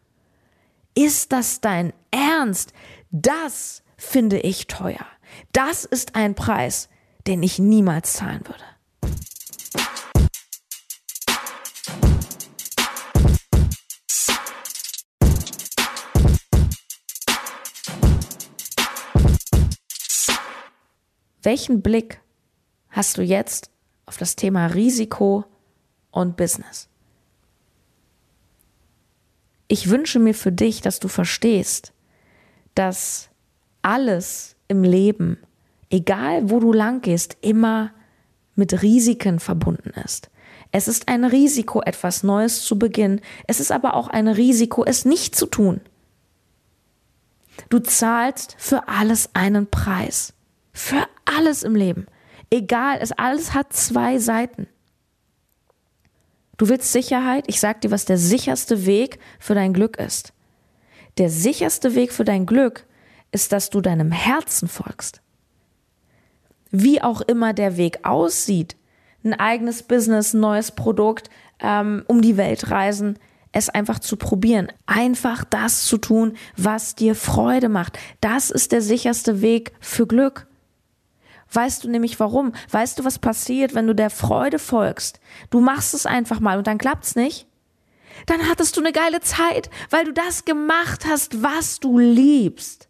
Ist 0.94 1.32
das 1.32 1.60
dein 1.60 1.92
Ernst? 2.10 2.72
Das 3.10 3.82
finde 3.96 4.38
ich 4.38 4.66
teuer. 4.68 5.06
Das 5.52 5.84
ist 5.84 6.14
ein 6.14 6.34
Preis, 6.34 6.88
den 7.26 7.42
ich 7.42 7.58
niemals 7.58 8.14
zahlen 8.14 8.40
würde. 8.46 8.64
Welchen 21.42 21.82
Blick 21.82 22.20
hast 22.88 23.18
du 23.18 23.22
jetzt 23.22 23.70
auf 24.06 24.16
das 24.16 24.36
Thema 24.36 24.66
Risiko 24.66 25.44
und 26.10 26.36
Business? 26.36 26.88
Ich 29.68 29.90
wünsche 29.90 30.18
mir 30.18 30.34
für 30.34 30.50
dich, 30.50 30.80
dass 30.80 30.98
du 30.98 31.08
verstehst, 31.08 31.92
dass 32.74 33.28
alles 33.82 34.56
im 34.66 34.82
Leben, 34.82 35.38
egal 35.90 36.50
wo 36.50 36.58
du 36.58 36.72
lang 36.72 37.02
gehst, 37.02 37.36
immer 37.42 37.92
mit 38.54 38.82
Risiken 38.82 39.38
verbunden 39.38 39.90
ist. 40.04 40.30
Es 40.72 40.88
ist 40.88 41.08
ein 41.08 41.24
Risiko, 41.24 41.82
etwas 41.82 42.22
Neues 42.22 42.64
zu 42.64 42.78
beginnen. 42.78 43.20
Es 43.46 43.60
ist 43.60 43.70
aber 43.70 43.94
auch 43.94 44.08
ein 44.08 44.28
Risiko, 44.28 44.84
es 44.84 45.04
nicht 45.04 45.36
zu 45.36 45.46
tun. 45.46 45.80
Du 47.68 47.78
zahlst 47.78 48.56
für 48.58 48.88
alles 48.88 49.30
einen 49.34 49.68
Preis. 49.68 50.34
Für 50.78 51.08
alles 51.24 51.64
im 51.64 51.74
Leben. 51.74 52.06
Egal, 52.50 52.98
es 53.00 53.10
alles 53.10 53.52
hat 53.52 53.72
zwei 53.72 54.18
Seiten. 54.18 54.68
Du 56.56 56.68
willst 56.68 56.92
Sicherheit? 56.92 57.46
Ich 57.48 57.58
sag 57.58 57.80
dir, 57.80 57.90
was 57.90 58.04
der 58.04 58.16
sicherste 58.16 58.86
Weg 58.86 59.18
für 59.40 59.56
dein 59.56 59.72
Glück 59.72 59.98
ist. 59.98 60.32
Der 61.18 61.30
sicherste 61.30 61.96
Weg 61.96 62.12
für 62.12 62.22
dein 62.22 62.46
Glück 62.46 62.86
ist, 63.32 63.50
dass 63.50 63.70
du 63.70 63.80
deinem 63.80 64.12
Herzen 64.12 64.68
folgst. 64.68 65.20
Wie 66.70 67.02
auch 67.02 67.22
immer 67.22 67.54
der 67.54 67.76
Weg 67.76 68.04
aussieht, 68.06 68.76
ein 69.24 69.34
eigenes 69.34 69.82
Business, 69.82 70.32
ein 70.32 70.40
neues 70.40 70.70
Produkt, 70.70 71.28
ähm, 71.58 72.04
um 72.06 72.22
die 72.22 72.36
Welt 72.36 72.70
reisen, 72.70 73.18
es 73.50 73.68
einfach 73.68 73.98
zu 73.98 74.16
probieren, 74.16 74.68
einfach 74.86 75.42
das 75.42 75.86
zu 75.86 75.98
tun, 75.98 76.36
was 76.56 76.94
dir 76.94 77.16
Freude 77.16 77.68
macht. 77.68 77.98
Das 78.20 78.52
ist 78.52 78.70
der 78.70 78.80
sicherste 78.80 79.42
Weg 79.42 79.72
für 79.80 80.06
Glück. 80.06 80.47
Weißt 81.52 81.84
du 81.84 81.88
nämlich 81.88 82.20
warum? 82.20 82.52
Weißt 82.70 82.98
du, 82.98 83.04
was 83.04 83.18
passiert, 83.18 83.74
wenn 83.74 83.86
du 83.86 83.94
der 83.94 84.10
Freude 84.10 84.58
folgst? 84.58 85.20
Du 85.50 85.60
machst 85.60 85.94
es 85.94 86.06
einfach 86.06 86.40
mal 86.40 86.58
und 86.58 86.66
dann 86.66 86.78
klappt's 86.78 87.16
nicht. 87.16 87.46
Dann 88.26 88.48
hattest 88.48 88.76
du 88.76 88.80
eine 88.80 88.92
geile 88.92 89.20
Zeit, 89.20 89.70
weil 89.90 90.04
du 90.04 90.12
das 90.12 90.44
gemacht 90.44 91.06
hast, 91.08 91.42
was 91.42 91.80
du 91.80 91.98
liebst. 91.98 92.88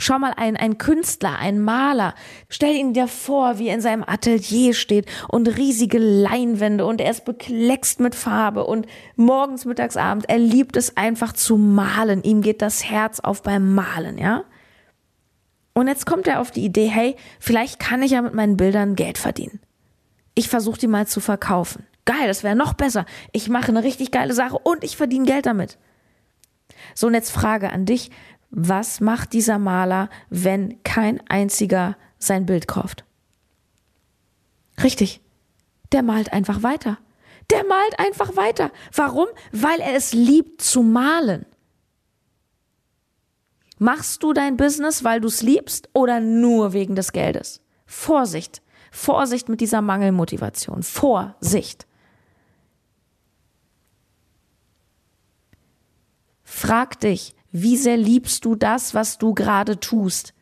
Schau 0.00 0.18
mal 0.18 0.32
ein, 0.36 0.56
ein 0.56 0.78
Künstler, 0.78 1.38
ein 1.40 1.60
Maler. 1.60 2.14
Stell 2.48 2.76
ihn 2.76 2.92
dir 2.92 3.08
vor, 3.08 3.58
wie 3.58 3.66
er 3.66 3.74
in 3.74 3.80
seinem 3.80 4.04
Atelier 4.06 4.72
steht 4.72 5.06
und 5.28 5.48
riesige 5.48 5.98
Leinwände 5.98 6.86
und 6.86 7.00
er 7.00 7.10
ist 7.10 7.24
bekleckst 7.24 7.98
mit 7.98 8.14
Farbe 8.14 8.64
und 8.64 8.86
morgens, 9.16 9.64
mittags, 9.64 9.96
abends. 9.96 10.26
Er 10.28 10.38
liebt 10.38 10.76
es 10.76 10.96
einfach 10.96 11.32
zu 11.32 11.56
malen. 11.56 12.22
Ihm 12.22 12.42
geht 12.42 12.62
das 12.62 12.84
Herz 12.84 13.18
auf 13.18 13.42
beim 13.42 13.74
Malen, 13.74 14.18
ja? 14.18 14.44
Und 15.78 15.86
jetzt 15.86 16.06
kommt 16.06 16.26
er 16.26 16.40
auf 16.40 16.50
die 16.50 16.64
Idee, 16.64 16.88
hey, 16.88 17.14
vielleicht 17.38 17.78
kann 17.78 18.02
ich 18.02 18.10
ja 18.10 18.20
mit 18.20 18.34
meinen 18.34 18.56
Bildern 18.56 18.96
Geld 18.96 19.16
verdienen. 19.16 19.60
Ich 20.34 20.48
versuche 20.48 20.80
die 20.80 20.88
mal 20.88 21.06
zu 21.06 21.20
verkaufen. 21.20 21.86
Geil, 22.04 22.26
das 22.26 22.42
wäre 22.42 22.56
noch 22.56 22.72
besser. 22.74 23.06
Ich 23.30 23.48
mache 23.48 23.68
eine 23.68 23.84
richtig 23.84 24.10
geile 24.10 24.34
Sache 24.34 24.58
und 24.58 24.82
ich 24.82 24.96
verdiene 24.96 25.24
Geld 25.24 25.46
damit. 25.46 25.78
So, 26.96 27.06
und 27.06 27.14
jetzt 27.14 27.30
Frage 27.30 27.70
an 27.70 27.86
dich. 27.86 28.10
Was 28.50 28.98
macht 28.98 29.32
dieser 29.32 29.60
Maler, 29.60 30.10
wenn 30.30 30.82
kein 30.82 31.20
einziger 31.28 31.96
sein 32.18 32.44
Bild 32.44 32.66
kauft? 32.66 33.04
Richtig. 34.82 35.20
Der 35.92 36.02
malt 36.02 36.32
einfach 36.32 36.64
weiter. 36.64 36.98
Der 37.52 37.64
malt 37.64 38.00
einfach 38.00 38.34
weiter. 38.34 38.72
Warum? 38.92 39.28
Weil 39.52 39.78
er 39.78 39.94
es 39.94 40.12
liebt 40.12 40.60
zu 40.60 40.82
malen. 40.82 41.46
Machst 43.78 44.22
du 44.22 44.32
dein 44.32 44.56
Business, 44.56 45.04
weil 45.04 45.20
du 45.20 45.28
es 45.28 45.42
liebst 45.42 45.88
oder 45.92 46.20
nur 46.20 46.72
wegen 46.72 46.96
des 46.96 47.12
Geldes? 47.12 47.62
Vorsicht. 47.86 48.62
Vorsicht 48.90 49.48
mit 49.48 49.60
dieser 49.60 49.82
Mangelmotivation. 49.82 50.82
Vorsicht. 50.82 51.86
Frag 56.42 56.98
dich, 57.00 57.36
wie 57.52 57.76
sehr 57.76 57.96
liebst 57.96 58.44
du 58.44 58.56
das, 58.56 58.94
was 58.94 59.18
du 59.18 59.34
gerade 59.34 59.78
tust? 59.78 60.34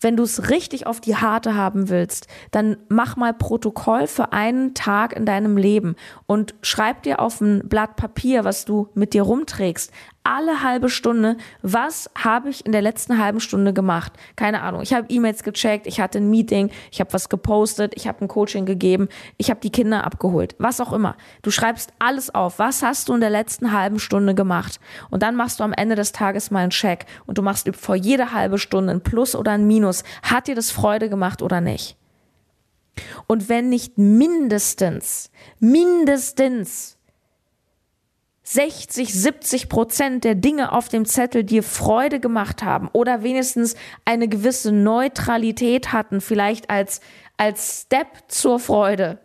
Wenn 0.00 0.16
du 0.16 0.24
es 0.24 0.50
richtig 0.50 0.86
auf 0.88 1.00
die 1.00 1.14
Harte 1.14 1.54
haben 1.54 1.88
willst, 1.88 2.26
dann 2.50 2.76
mach 2.88 3.16
mal 3.16 3.32
Protokoll 3.32 4.08
für 4.08 4.32
einen 4.32 4.74
Tag 4.74 5.12
in 5.12 5.24
deinem 5.24 5.56
Leben 5.56 5.94
und 6.26 6.56
schreib 6.60 7.04
dir 7.04 7.20
auf 7.20 7.40
ein 7.40 7.68
Blatt 7.68 7.94
Papier, 7.94 8.42
was 8.42 8.64
du 8.64 8.88
mit 8.94 9.14
dir 9.14 9.22
rumträgst, 9.22 9.92
alle 10.24 10.62
halbe 10.62 10.88
Stunde, 10.88 11.36
was 11.62 12.10
habe 12.16 12.50
ich 12.50 12.64
in 12.64 12.72
der 12.72 12.82
letzten 12.82 13.18
halben 13.18 13.40
Stunde 13.40 13.72
gemacht? 13.72 14.12
Keine 14.36 14.62
Ahnung. 14.62 14.82
Ich 14.82 14.92
habe 14.92 15.06
E-Mails 15.08 15.42
gecheckt, 15.42 15.86
ich 15.86 16.00
hatte 16.00 16.18
ein 16.18 16.30
Meeting, 16.30 16.70
ich 16.90 17.00
habe 17.00 17.12
was 17.12 17.28
gepostet, 17.28 17.92
ich 17.96 18.06
habe 18.06 18.24
ein 18.24 18.28
Coaching 18.28 18.66
gegeben, 18.66 19.08
ich 19.36 19.50
habe 19.50 19.60
die 19.60 19.70
Kinder 19.70 20.04
abgeholt, 20.04 20.54
was 20.58 20.80
auch 20.80 20.92
immer. 20.92 21.16
Du 21.42 21.50
schreibst 21.50 21.92
alles 21.98 22.34
auf. 22.34 22.58
Was 22.58 22.82
hast 22.82 23.08
du 23.08 23.14
in 23.14 23.20
der 23.20 23.30
letzten 23.30 23.72
halben 23.72 23.98
Stunde 23.98 24.34
gemacht? 24.34 24.80
Und 25.10 25.22
dann 25.22 25.36
machst 25.36 25.60
du 25.60 25.64
am 25.64 25.72
Ende 25.72 25.94
des 25.94 26.12
Tages 26.12 26.50
mal 26.50 26.60
einen 26.60 26.70
Check 26.70 27.06
und 27.26 27.38
du 27.38 27.42
machst 27.42 27.68
vor 27.76 27.96
jede 27.96 28.32
halbe 28.32 28.58
Stunde 28.58 28.92
ein 28.92 29.02
Plus 29.02 29.34
oder 29.34 29.52
ein 29.52 29.66
Minus. 29.66 30.04
Hat 30.22 30.46
dir 30.46 30.54
das 30.54 30.70
Freude 30.70 31.08
gemacht 31.08 31.42
oder 31.42 31.60
nicht? 31.60 31.96
Und 33.26 33.48
wenn 33.48 33.68
nicht 33.68 33.98
mindestens, 33.98 35.30
mindestens 35.58 36.98
60, 38.44 39.14
70 39.14 39.68
Prozent 39.68 40.24
der 40.24 40.34
Dinge 40.34 40.72
auf 40.72 40.88
dem 40.88 41.04
Zettel 41.04 41.44
dir 41.44 41.62
Freude 41.62 42.18
gemacht 42.18 42.62
haben 42.62 42.88
oder 42.92 43.22
wenigstens 43.22 43.76
eine 44.04 44.28
gewisse 44.28 44.72
Neutralität 44.72 45.92
hatten, 45.92 46.20
vielleicht 46.20 46.68
als, 46.68 47.00
als 47.36 47.82
Step 47.82 48.06
zur 48.28 48.58
Freude, 48.58 49.18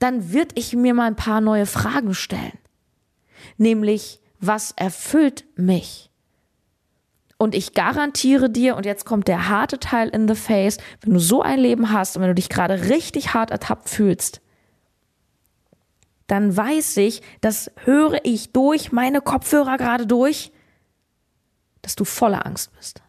dann 0.00 0.32
würde 0.32 0.54
ich 0.56 0.74
mir 0.74 0.94
mal 0.94 1.06
ein 1.06 1.16
paar 1.16 1.40
neue 1.40 1.66
Fragen 1.66 2.14
stellen. 2.14 2.58
Nämlich, 3.56 4.20
was 4.40 4.72
erfüllt 4.72 5.44
mich? 5.56 6.10
Und 7.36 7.54
ich 7.54 7.72
garantiere 7.72 8.50
dir, 8.50 8.76
und 8.76 8.84
jetzt 8.84 9.06
kommt 9.06 9.28
der 9.28 9.48
harte 9.48 9.78
Teil 9.78 10.08
in 10.08 10.28
the 10.28 10.34
face, 10.34 10.78
wenn 11.00 11.14
du 11.14 11.20
so 11.20 11.40
ein 11.40 11.58
Leben 11.58 11.92
hast 11.92 12.16
und 12.16 12.22
wenn 12.22 12.28
du 12.28 12.34
dich 12.34 12.48
gerade 12.48 12.88
richtig 12.88 13.32
hart 13.32 13.50
ertappt 13.50 13.88
fühlst, 13.88 14.42
dann 16.30 16.56
weiß 16.56 16.98
ich, 16.98 17.22
das 17.40 17.72
höre 17.84 18.24
ich 18.24 18.52
durch 18.52 18.92
meine 18.92 19.20
Kopfhörer 19.20 19.76
gerade 19.78 20.06
durch, 20.06 20.52
dass 21.82 21.96
du 21.96 22.04
voller 22.04 22.46
Angst 22.46 22.70
bist. 22.76 23.02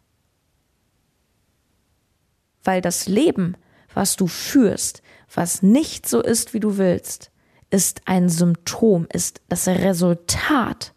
Weil 2.64 2.82
das 2.82 3.08
Leben, 3.08 3.58
was 3.94 4.16
du 4.16 4.26
führst, 4.26 5.04
was 5.32 5.62
nicht 5.62 6.10
so 6.10 6.20
ist, 6.20 6.56
wie 6.56 6.60
du 6.60 6.80
willst, 6.80 7.30
ist 7.70 8.02
ein 8.06 8.28
Symptom, 8.28 9.06
ist 9.14 9.42
das 9.50 9.68
Resultat 9.68 10.96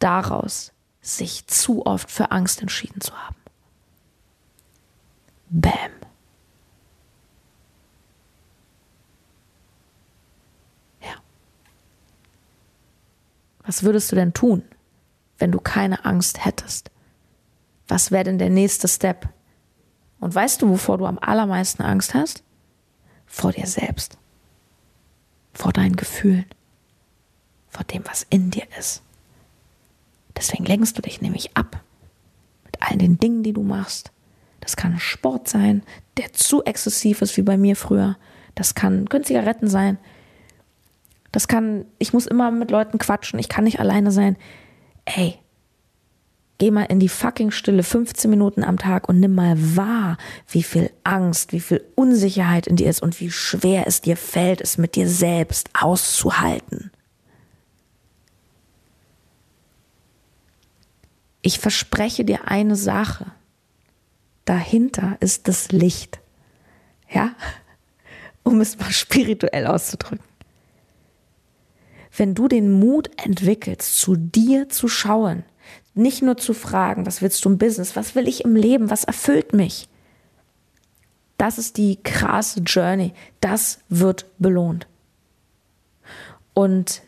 daraus, 0.00 0.72
sich 1.00 1.46
zu 1.46 1.86
oft 1.86 2.10
für 2.10 2.32
Angst 2.32 2.60
entschieden 2.60 3.00
zu 3.00 3.16
haben. 3.16 3.36
Bäm. 5.50 6.03
Was 13.64 13.82
würdest 13.82 14.12
du 14.12 14.16
denn 14.16 14.32
tun, 14.32 14.62
wenn 15.38 15.52
du 15.52 15.58
keine 15.58 16.04
Angst 16.04 16.44
hättest? 16.44 16.90
Was 17.88 18.10
wäre 18.10 18.24
denn 18.24 18.38
der 18.38 18.50
nächste 18.50 18.88
Step? 18.88 19.28
Und 20.20 20.34
weißt 20.34 20.62
du, 20.62 20.68
wovor 20.68 20.98
du 20.98 21.06
am 21.06 21.18
allermeisten 21.18 21.82
Angst 21.82 22.14
hast? 22.14 22.42
Vor 23.26 23.52
dir 23.52 23.66
selbst. 23.66 24.16
Vor 25.52 25.72
deinen 25.72 25.96
Gefühlen. 25.96 26.46
Vor 27.68 27.84
dem, 27.84 28.04
was 28.06 28.26
in 28.30 28.50
dir 28.50 28.66
ist. 28.78 29.02
Deswegen 30.36 30.64
lenkst 30.64 30.96
du 30.96 31.02
dich 31.02 31.20
nämlich 31.20 31.56
ab. 31.56 31.80
Mit 32.64 32.76
all 32.80 32.96
den 32.98 33.18
Dingen, 33.18 33.42
die 33.42 33.52
du 33.52 33.62
machst. 33.62 34.12
Das 34.60 34.76
kann 34.76 34.98
Sport 34.98 35.48
sein, 35.48 35.82
der 36.16 36.32
zu 36.32 36.64
exzessiv 36.64 37.20
ist 37.22 37.36
wie 37.36 37.42
bei 37.42 37.56
mir 37.56 37.76
früher. 37.76 38.16
Das 38.54 38.74
kann, 38.74 39.08
können 39.08 39.24
Zigaretten 39.24 39.68
sein. 39.68 39.98
Das 41.34 41.48
kann, 41.48 41.86
ich 41.98 42.12
muss 42.12 42.28
immer 42.28 42.52
mit 42.52 42.70
Leuten 42.70 42.98
quatschen, 42.98 43.40
ich 43.40 43.48
kann 43.48 43.64
nicht 43.64 43.80
alleine 43.80 44.12
sein. 44.12 44.36
Ey, 45.04 45.36
geh 46.58 46.70
mal 46.70 46.84
in 46.84 47.00
die 47.00 47.08
fucking 47.08 47.50
Stille 47.50 47.82
15 47.82 48.30
Minuten 48.30 48.62
am 48.62 48.78
Tag 48.78 49.08
und 49.08 49.18
nimm 49.18 49.34
mal 49.34 49.56
wahr, 49.76 50.16
wie 50.48 50.62
viel 50.62 50.92
Angst, 51.02 51.52
wie 51.52 51.58
viel 51.58 51.84
Unsicherheit 51.96 52.68
in 52.68 52.76
dir 52.76 52.88
ist 52.88 53.02
und 53.02 53.18
wie 53.18 53.32
schwer 53.32 53.88
es 53.88 54.00
dir 54.00 54.16
fällt, 54.16 54.60
es 54.60 54.78
mit 54.78 54.94
dir 54.94 55.08
selbst 55.08 55.70
auszuhalten. 55.76 56.92
Ich 61.42 61.58
verspreche 61.58 62.24
dir 62.24 62.46
eine 62.46 62.76
Sache. 62.76 63.26
Dahinter 64.44 65.16
ist 65.18 65.48
das 65.48 65.72
Licht. 65.72 66.20
Ja? 67.10 67.32
Um 68.44 68.60
es 68.60 68.78
mal 68.78 68.92
spirituell 68.92 69.66
auszudrücken. 69.66 70.33
Wenn 72.16 72.34
du 72.34 72.48
den 72.48 72.72
Mut 72.72 73.10
entwickelst, 73.22 73.98
zu 73.98 74.16
dir 74.16 74.68
zu 74.68 74.88
schauen, 74.88 75.44
nicht 75.94 76.22
nur 76.22 76.36
zu 76.36 76.54
fragen, 76.54 77.06
was 77.06 77.22
willst 77.22 77.44
du 77.44 77.50
im 77.50 77.58
Business, 77.58 77.96
was 77.96 78.14
will 78.14 78.28
ich 78.28 78.44
im 78.44 78.56
Leben, 78.56 78.90
was 78.90 79.04
erfüllt 79.04 79.52
mich, 79.52 79.88
das 81.38 81.58
ist 81.58 81.76
die 81.76 81.96
krasse 82.02 82.60
Journey, 82.60 83.12
das 83.40 83.80
wird 83.88 84.26
belohnt. 84.38 84.86
Und 86.52 87.02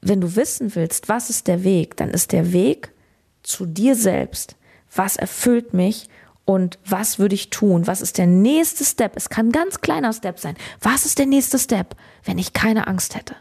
wenn 0.00 0.20
du 0.20 0.36
wissen 0.36 0.74
willst, 0.74 1.08
was 1.08 1.30
ist 1.30 1.48
der 1.48 1.64
Weg, 1.64 1.96
dann 1.96 2.10
ist 2.10 2.32
der 2.32 2.52
Weg 2.52 2.92
zu 3.42 3.66
dir 3.66 3.94
selbst. 3.94 4.56
Was 4.94 5.16
erfüllt 5.16 5.74
mich 5.74 6.08
und 6.48 6.78
was 6.86 7.18
würde 7.18 7.34
ich 7.34 7.50
tun? 7.50 7.86
Was 7.86 8.00
ist 8.00 8.16
der 8.16 8.26
nächste 8.26 8.82
Step? 8.82 9.12
Es 9.16 9.28
kann 9.28 9.48
ein 9.48 9.52
ganz 9.52 9.82
kleiner 9.82 10.14
Step 10.14 10.38
sein. 10.38 10.56
Was 10.80 11.04
ist 11.04 11.18
der 11.18 11.26
nächste 11.26 11.58
Step, 11.58 11.94
wenn 12.24 12.38
ich 12.38 12.54
keine 12.54 12.86
Angst 12.86 13.14
hätte? 13.16 13.36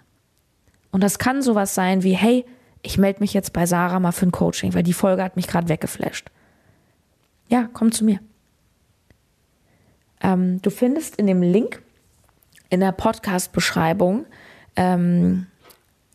Und 0.91 1.01
das 1.01 1.17
kann 1.17 1.41
sowas 1.41 1.73
sein 1.73 2.03
wie, 2.03 2.11
hey, 2.17 2.45
ich 2.81 2.97
melde 2.97 3.21
mich 3.21 3.33
jetzt 3.33 3.53
bei 3.53 3.65
Sarah 3.65 4.01
mal 4.01 4.11
für 4.11 4.25
ein 4.25 4.33
Coaching, 4.33 4.73
weil 4.73 4.83
die 4.83 4.91
Folge 4.91 5.23
hat 5.23 5.37
mich 5.37 5.47
gerade 5.47 5.69
weggeflasht. 5.69 6.27
Ja, 7.47 7.69
komm 7.71 7.93
zu 7.93 8.03
mir. 8.03 8.19
Ähm, 10.19 10.61
du 10.61 10.69
findest 10.69 11.15
in 11.15 11.27
dem 11.27 11.41
Link 11.41 11.81
in 12.69 12.81
der 12.81 12.91
Podcast-Beschreibung 12.91 14.25
ähm, 14.75 15.47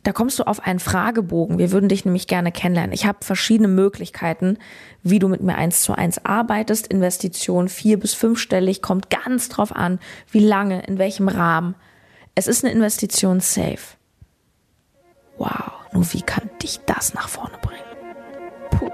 da 0.03 0.13
kommst 0.13 0.39
du 0.39 0.47
auf 0.47 0.61
einen 0.61 0.81
Fragebogen. 0.81 1.59
Wir 1.59 1.71
würden 1.71 1.89
dich 1.89 2.05
nämlich 2.05 2.27
gerne 2.27 2.51
kennenlernen. 2.51 2.93
Ich 2.93 3.07
habe 3.07 3.19
verschiedene 3.21 3.69
Möglichkeiten, 3.69 4.59
wie 5.03 5.19
du 5.19 5.29
mit 5.29 5.43
mir 5.43 5.55
eins 5.55 5.83
zu 5.83 5.93
eins 5.93 6.25
arbeitest. 6.25 6.89
Investition 6.89 7.69
vier 7.69 8.01
bis 8.01 8.15
fünfstellig, 8.15 8.83
kommt 8.83 9.11
ganz 9.11 9.49
drauf 9.49 9.75
an, 9.75 10.01
wie 10.31 10.45
lange, 10.45 10.83
in 10.87 10.99
welchem 10.99 11.29
Rahmen. 11.29 11.77
Es 12.35 12.49
ist 12.49 12.65
eine 12.65 12.73
Investition 12.73 13.41
safe. 13.41 13.97
Wow, 15.39 15.73
nur 15.93 16.13
wie 16.13 16.23
kann 16.23 16.51
dich 16.63 16.81
das 16.87 17.15
nach 17.15 17.29
vorne 17.29 17.59
bringen? 17.61 17.83
Puh. 18.71 18.91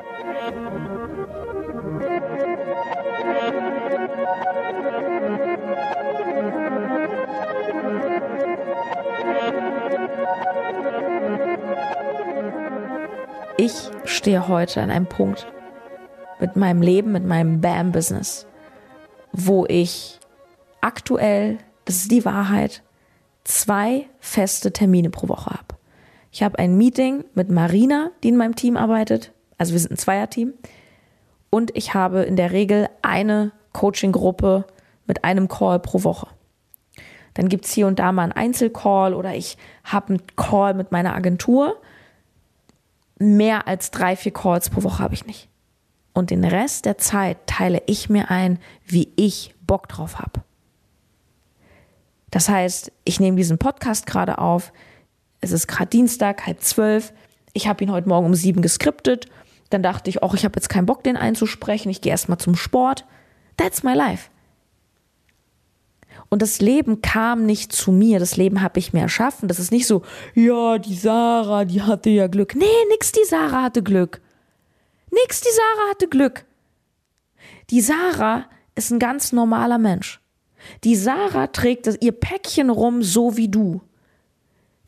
Ich 13.59 13.91
stehe 14.05 14.47
heute 14.47 14.81
an 14.81 14.91
einem 14.91 15.07
Punkt 15.07 15.47
mit 16.39 16.55
meinem 16.55 16.81
Leben, 16.81 17.11
mit 17.11 17.25
meinem 17.27 17.61
BAM-Business, 17.61 18.47
wo 19.33 19.67
ich 19.67 20.21
aktuell, 20.81 21.59
das 21.85 21.97
ist 21.97 22.13
die 22.13 22.25
Wahrheit, 22.25 22.85
zwei 23.43 24.07
feste 24.21 24.73
Termine 24.73 25.11
pro 25.11 25.29
Woche 25.29 25.51
habe. 25.51 25.77
Ich 26.31 26.45
habe 26.45 26.59
ein 26.61 26.79
Meeting 26.79 27.25
mit 27.35 27.51
Marina, 27.51 28.13
die 28.23 28.29
in 28.29 28.37
meinem 28.37 28.55
Team 28.55 28.77
arbeitet. 28.77 29.33
Also 29.59 29.73
wir 29.73 29.81
sind 29.81 29.93
ein 29.93 29.99
Zweierteam. 29.99 30.55
Und 31.51 31.77
ich 31.77 31.95
habe 31.95 32.23
in 32.23 32.37
der 32.37 32.53
Regel 32.53 32.89
eine 33.03 33.51
Coaching-Gruppe 33.73 34.67
mit 35.07 35.25
einem 35.25 35.49
Call 35.49 35.81
pro 35.81 36.05
Woche. 36.05 36.29
Dann 37.35 37.49
gibt 37.49 37.65
es 37.65 37.73
hier 37.73 37.89
und 37.89 37.99
da 37.99 38.13
mal 38.13 38.23
einen 38.23 38.33
Einzelcall 38.33 39.15
oder 39.15 39.35
ich 39.35 39.57
habe 39.83 40.11
einen 40.11 40.23
Call 40.37 40.75
mit 40.75 40.93
meiner 40.93 41.17
Agentur 41.17 41.75
mehr 43.19 43.67
als 43.67 43.91
drei, 43.91 44.17
vier 44.17 44.33
Calls 44.33 44.71
pro 44.71 44.83
Woche 44.83 45.03
habe 45.03 45.15
ich 45.15 45.27
nicht. 45.27 45.49
Und 46.13 46.31
den 46.31 46.45
Rest 46.45 46.85
der 46.85 46.99
Zeit 46.99 47.47
teile 47.47 47.83
ich 47.87 48.09
mir 48.09 48.31
ein, 48.31 48.59
wie 48.85 49.13
ich 49.17 49.55
Bock 49.67 49.89
drauf 49.89 50.19
habe. 50.19 50.43
Das 52.31 52.49
heißt, 52.49 52.93
ich 53.05 53.21
nehme 53.21 53.37
diesen 53.37 53.59
Podcast 53.59 54.07
gerade 54.07 54.39
auf. 54.39 54.73
Es 55.41 55.53
ist 55.53 55.67
gerade 55.67 55.91
Dienstag, 55.91 56.47
halb 56.47 56.61
zwölf. 56.61 57.13
Ich 57.53 57.69
habe 57.69 57.83
ihn 57.85 57.93
heute 57.93 58.09
Morgen 58.09 58.27
um 58.27 58.35
sieben 58.35 58.63
geskriptet. 58.63 59.27
Dann 59.71 59.83
dachte 59.83 60.11
ich, 60.11 60.23
auch 60.23 60.35
ich 60.35 60.45
habe 60.45 60.57
jetzt 60.57 60.69
keinen 60.69 60.87
Bock, 60.87 61.03
den 61.05 61.17
einzusprechen. 61.17 61.91
Ich 61.91 62.01
gehe 62.01 62.11
erstmal 62.11 62.39
zum 62.39 62.57
Sport. 62.57 63.05
That's 63.57 63.83
my 63.83 63.95
life. 63.95 64.31
Und 66.31 66.43
das 66.43 66.61
Leben 66.61 67.01
kam 67.01 67.47
nicht 67.47 67.73
zu 67.73 67.91
mir, 67.91 68.19
das 68.19 68.37
Leben 68.37 68.61
habe 68.61 68.79
ich 68.79 68.93
mir 68.93 69.01
erschaffen. 69.01 69.49
Das 69.49 69.59
ist 69.59 69.73
nicht 69.73 69.87
so, 69.87 70.03
ja, 70.35 70.79
die 70.79 70.95
Sarah, 70.95 71.65
die 71.65 71.83
hatte 71.83 72.11
ja 72.11 72.27
Glück. 72.27 72.55
Nee, 72.55 72.67
nix 72.91 73.13
die 73.13 73.25
Sarah 73.25 73.63
hatte 73.63 73.83
Glück. 73.83 74.21
Nix 75.11 75.41
die 75.41 75.49
Sarah 75.51 75.91
hatte 75.91 76.09
Glück. 76.09 76.45
Die 77.71 77.81
Sarah 77.81 78.45
ist 78.75 78.91
ein 78.91 78.99
ganz 78.99 79.33
normaler 79.33 79.79
Mensch. 79.79 80.21
Die 80.85 80.97
Sarah 80.97 81.47
trägt 81.47 81.89
ihr 82.01 82.13
Päckchen 82.13 82.69
rum, 82.69 83.03
so 83.03 83.37
wie 83.37 83.49
du. 83.49 83.81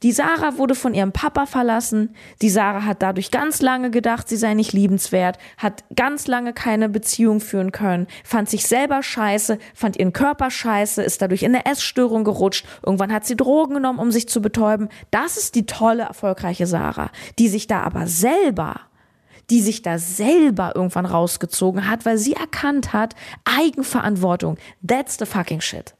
Die 0.02 0.12
Sarah 0.12 0.56
wurde 0.56 0.74
von 0.74 0.94
ihrem 0.94 1.12
Papa 1.12 1.44
verlassen. 1.44 2.14
Die 2.40 2.48
Sarah 2.48 2.86
hat 2.86 3.02
dadurch 3.02 3.30
ganz 3.30 3.60
lange 3.60 3.90
gedacht, 3.90 4.30
sie 4.30 4.38
sei 4.38 4.54
nicht 4.54 4.72
liebenswert, 4.72 5.36
hat 5.58 5.84
ganz 5.94 6.26
lange 6.26 6.54
keine 6.54 6.88
Beziehung 6.88 7.40
führen 7.40 7.70
können, 7.70 8.06
fand 8.24 8.48
sich 8.48 8.66
selber 8.66 9.02
scheiße, 9.02 9.58
fand 9.74 9.98
ihren 9.98 10.14
Körper 10.14 10.50
scheiße, 10.50 11.02
ist 11.02 11.20
dadurch 11.20 11.42
in 11.42 11.54
eine 11.54 11.66
Essstörung 11.66 12.24
gerutscht. 12.24 12.66
Irgendwann 12.82 13.12
hat 13.12 13.26
sie 13.26 13.36
Drogen 13.36 13.74
genommen, 13.74 13.98
um 13.98 14.10
sich 14.10 14.26
zu 14.26 14.40
betäuben. 14.40 14.88
Das 15.10 15.36
ist 15.36 15.54
die 15.54 15.66
tolle, 15.66 16.04
erfolgreiche 16.04 16.66
Sarah, 16.66 17.10
die 17.38 17.48
sich 17.48 17.66
da 17.66 17.82
aber 17.82 18.06
selber 18.06 18.80
die 19.48 19.60
sich 19.60 19.82
da 19.82 19.98
selber 19.98 20.76
irgendwann 20.76 21.06
rausgezogen 21.06 21.88
hat, 21.88 22.06
weil 22.06 22.18
sie 22.18 22.34
erkannt 22.34 22.92
hat, 22.92 23.16
Eigenverantwortung, 23.44 24.58
that's 24.86 25.18
the 25.18 25.26
fucking 25.26 25.60
shit 25.60 25.96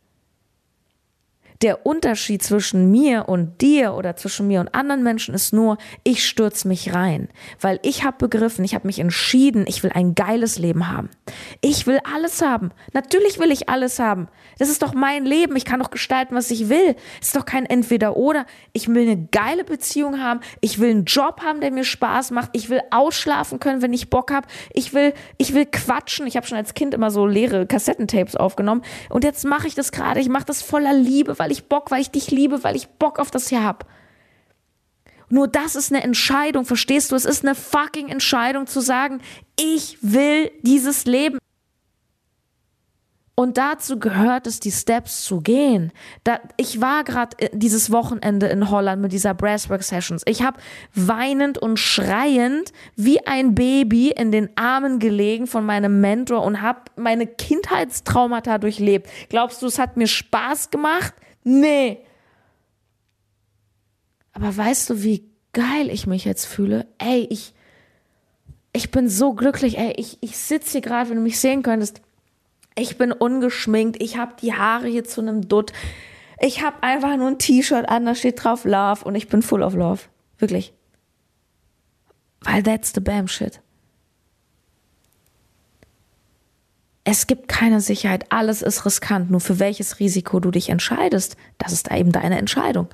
der 1.62 1.84
Unterschied 1.84 2.42
zwischen 2.42 2.90
mir 2.90 3.28
und 3.28 3.60
dir 3.60 3.94
oder 3.94 4.16
zwischen 4.16 4.46
mir 4.46 4.60
und 4.60 4.74
anderen 4.74 5.02
Menschen 5.02 5.34
ist 5.34 5.52
nur, 5.52 5.76
ich 6.04 6.26
stürze 6.26 6.66
mich 6.66 6.94
rein, 6.94 7.28
weil 7.60 7.78
ich 7.82 8.04
habe 8.04 8.16
begriffen, 8.18 8.64
ich 8.64 8.74
habe 8.74 8.86
mich 8.86 8.98
entschieden, 8.98 9.64
ich 9.68 9.82
will 9.82 9.90
ein 9.94 10.14
geiles 10.14 10.58
Leben 10.58 10.88
haben. 10.88 11.10
Ich 11.60 11.86
will 11.86 12.00
alles 12.14 12.40
haben. 12.40 12.70
Natürlich 12.92 13.38
will 13.38 13.50
ich 13.50 13.68
alles 13.68 13.98
haben. 13.98 14.28
Das 14.58 14.68
ist 14.68 14.82
doch 14.82 14.94
mein 14.94 15.24
Leben. 15.24 15.56
Ich 15.56 15.64
kann 15.64 15.80
doch 15.80 15.90
gestalten, 15.90 16.34
was 16.34 16.50
ich 16.50 16.68
will. 16.68 16.96
Es 17.20 17.28
ist 17.28 17.36
doch 17.36 17.44
kein 17.44 17.66
Entweder 17.66 18.16
oder. 18.16 18.46
Ich 18.72 18.88
will 18.88 19.02
eine 19.02 19.26
geile 19.30 19.64
Beziehung 19.64 20.20
haben. 20.20 20.40
Ich 20.60 20.78
will 20.78 20.90
einen 20.90 21.04
Job 21.04 21.40
haben, 21.42 21.60
der 21.60 21.70
mir 21.70 21.84
Spaß 21.84 22.30
macht. 22.30 22.50
Ich 22.52 22.70
will 22.70 22.80
ausschlafen 22.90 23.60
können, 23.60 23.82
wenn 23.82 23.92
ich 23.92 24.10
Bock 24.10 24.32
habe. 24.32 24.46
Ich 24.72 24.94
will, 24.94 25.14
ich 25.38 25.54
will 25.54 25.66
quatschen. 25.66 26.26
Ich 26.26 26.36
habe 26.36 26.46
schon 26.46 26.58
als 26.58 26.74
Kind 26.74 26.94
immer 26.94 27.10
so 27.10 27.26
leere 27.26 27.66
Kassettentapes 27.66 28.36
aufgenommen 28.36 28.82
und 29.08 29.24
jetzt 29.24 29.44
mache 29.44 29.66
ich 29.66 29.74
das 29.74 29.92
gerade. 29.92 30.20
Ich 30.20 30.28
mache 30.28 30.44
das 30.44 30.62
voller 30.62 30.92
Liebe, 30.92 31.38
weil 31.38 31.49
ich 31.52 31.68
Bock, 31.68 31.90
weil 31.90 32.00
ich 32.00 32.10
dich 32.10 32.30
liebe, 32.30 32.64
weil 32.64 32.76
ich 32.76 32.88
Bock 32.88 33.18
auf 33.18 33.30
das 33.30 33.48
hier 33.48 33.64
hab. 33.64 33.86
Nur 35.28 35.46
das 35.46 35.76
ist 35.76 35.92
eine 35.92 36.02
Entscheidung, 36.02 36.64
verstehst 36.64 37.12
du? 37.12 37.16
Es 37.16 37.24
ist 37.24 37.44
eine 37.44 37.54
fucking 37.54 38.08
Entscheidung 38.08 38.66
zu 38.66 38.80
sagen, 38.80 39.20
ich 39.58 39.98
will 40.02 40.50
dieses 40.62 41.04
Leben. 41.04 41.38
Und 43.40 43.56
dazu 43.56 43.98
gehört 43.98 44.46
es, 44.46 44.60
die 44.60 44.70
Steps 44.70 45.24
zu 45.24 45.40
gehen. 45.40 45.92
Da, 46.24 46.40
ich 46.58 46.82
war 46.82 47.04
gerade 47.04 47.36
dieses 47.52 47.90
Wochenende 47.90 48.48
in 48.48 48.68
Holland 48.70 49.00
mit 49.00 49.12
dieser 49.12 49.32
Brasswork 49.32 49.82
Sessions. 49.82 50.22
Ich 50.26 50.42
habe 50.42 50.60
weinend 50.94 51.56
und 51.56 51.78
schreiend 51.78 52.72
wie 52.96 53.26
ein 53.26 53.54
Baby 53.54 54.10
in 54.10 54.30
den 54.30 54.50
Armen 54.56 54.98
gelegen 54.98 55.46
von 55.46 55.64
meinem 55.64 56.02
Mentor 56.02 56.42
und 56.42 56.60
habe 56.60 56.80
meine 56.96 57.26
Kindheitstraumata 57.26 58.58
durchlebt. 58.58 59.08
Glaubst 59.30 59.62
du, 59.62 59.68
es 59.68 59.78
hat 59.78 59.96
mir 59.96 60.08
Spaß 60.08 60.68
gemacht? 60.68 61.14
Nee. 61.44 61.98
Aber 64.32 64.56
weißt 64.56 64.90
du, 64.90 65.02
wie 65.02 65.28
geil 65.52 65.90
ich 65.90 66.06
mich 66.06 66.24
jetzt 66.24 66.46
fühle? 66.46 66.86
Ey, 66.98 67.26
ich, 67.30 67.54
ich 68.72 68.90
bin 68.90 69.08
so 69.08 69.34
glücklich. 69.34 69.78
Ey, 69.78 69.92
ich, 69.96 70.18
ich 70.20 70.36
sitze 70.36 70.72
hier 70.72 70.80
gerade, 70.80 71.10
wenn 71.10 71.16
du 71.16 71.22
mich 71.22 71.40
sehen 71.40 71.62
könntest 71.62 72.00
ich 72.80 72.98
bin 72.98 73.12
ungeschminkt, 73.12 74.02
ich 74.02 74.16
habe 74.16 74.34
die 74.40 74.54
Haare 74.54 74.88
hier 74.88 75.04
zu 75.04 75.20
einem 75.20 75.48
Dutt. 75.48 75.72
Ich 76.40 76.62
habe 76.62 76.82
einfach 76.82 77.16
nur 77.16 77.28
ein 77.28 77.38
T-Shirt 77.38 77.88
an, 77.88 78.06
da 78.06 78.14
steht 78.14 78.42
drauf 78.42 78.64
Love 78.64 79.04
und 79.04 79.14
ich 79.14 79.28
bin 79.28 79.42
full 79.42 79.62
of 79.62 79.74
love. 79.74 80.02
Wirklich. 80.38 80.72
Weil 82.40 82.62
that's 82.62 82.92
the 82.94 83.00
bam 83.00 83.28
shit. 83.28 83.60
Es 87.12 87.26
gibt 87.26 87.48
keine 87.48 87.80
Sicherheit, 87.80 88.26
alles 88.28 88.62
ist 88.62 88.86
riskant. 88.86 89.32
Nur 89.32 89.40
für 89.40 89.58
welches 89.58 89.98
Risiko 89.98 90.38
du 90.38 90.52
dich 90.52 90.68
entscheidest, 90.68 91.36
das 91.58 91.72
ist 91.72 91.90
eben 91.90 92.12
deine 92.12 92.38
Entscheidung. 92.38 92.86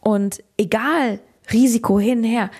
Und 0.00 0.42
egal, 0.56 1.20
Risiko 1.52 2.00
hinher, 2.00 2.50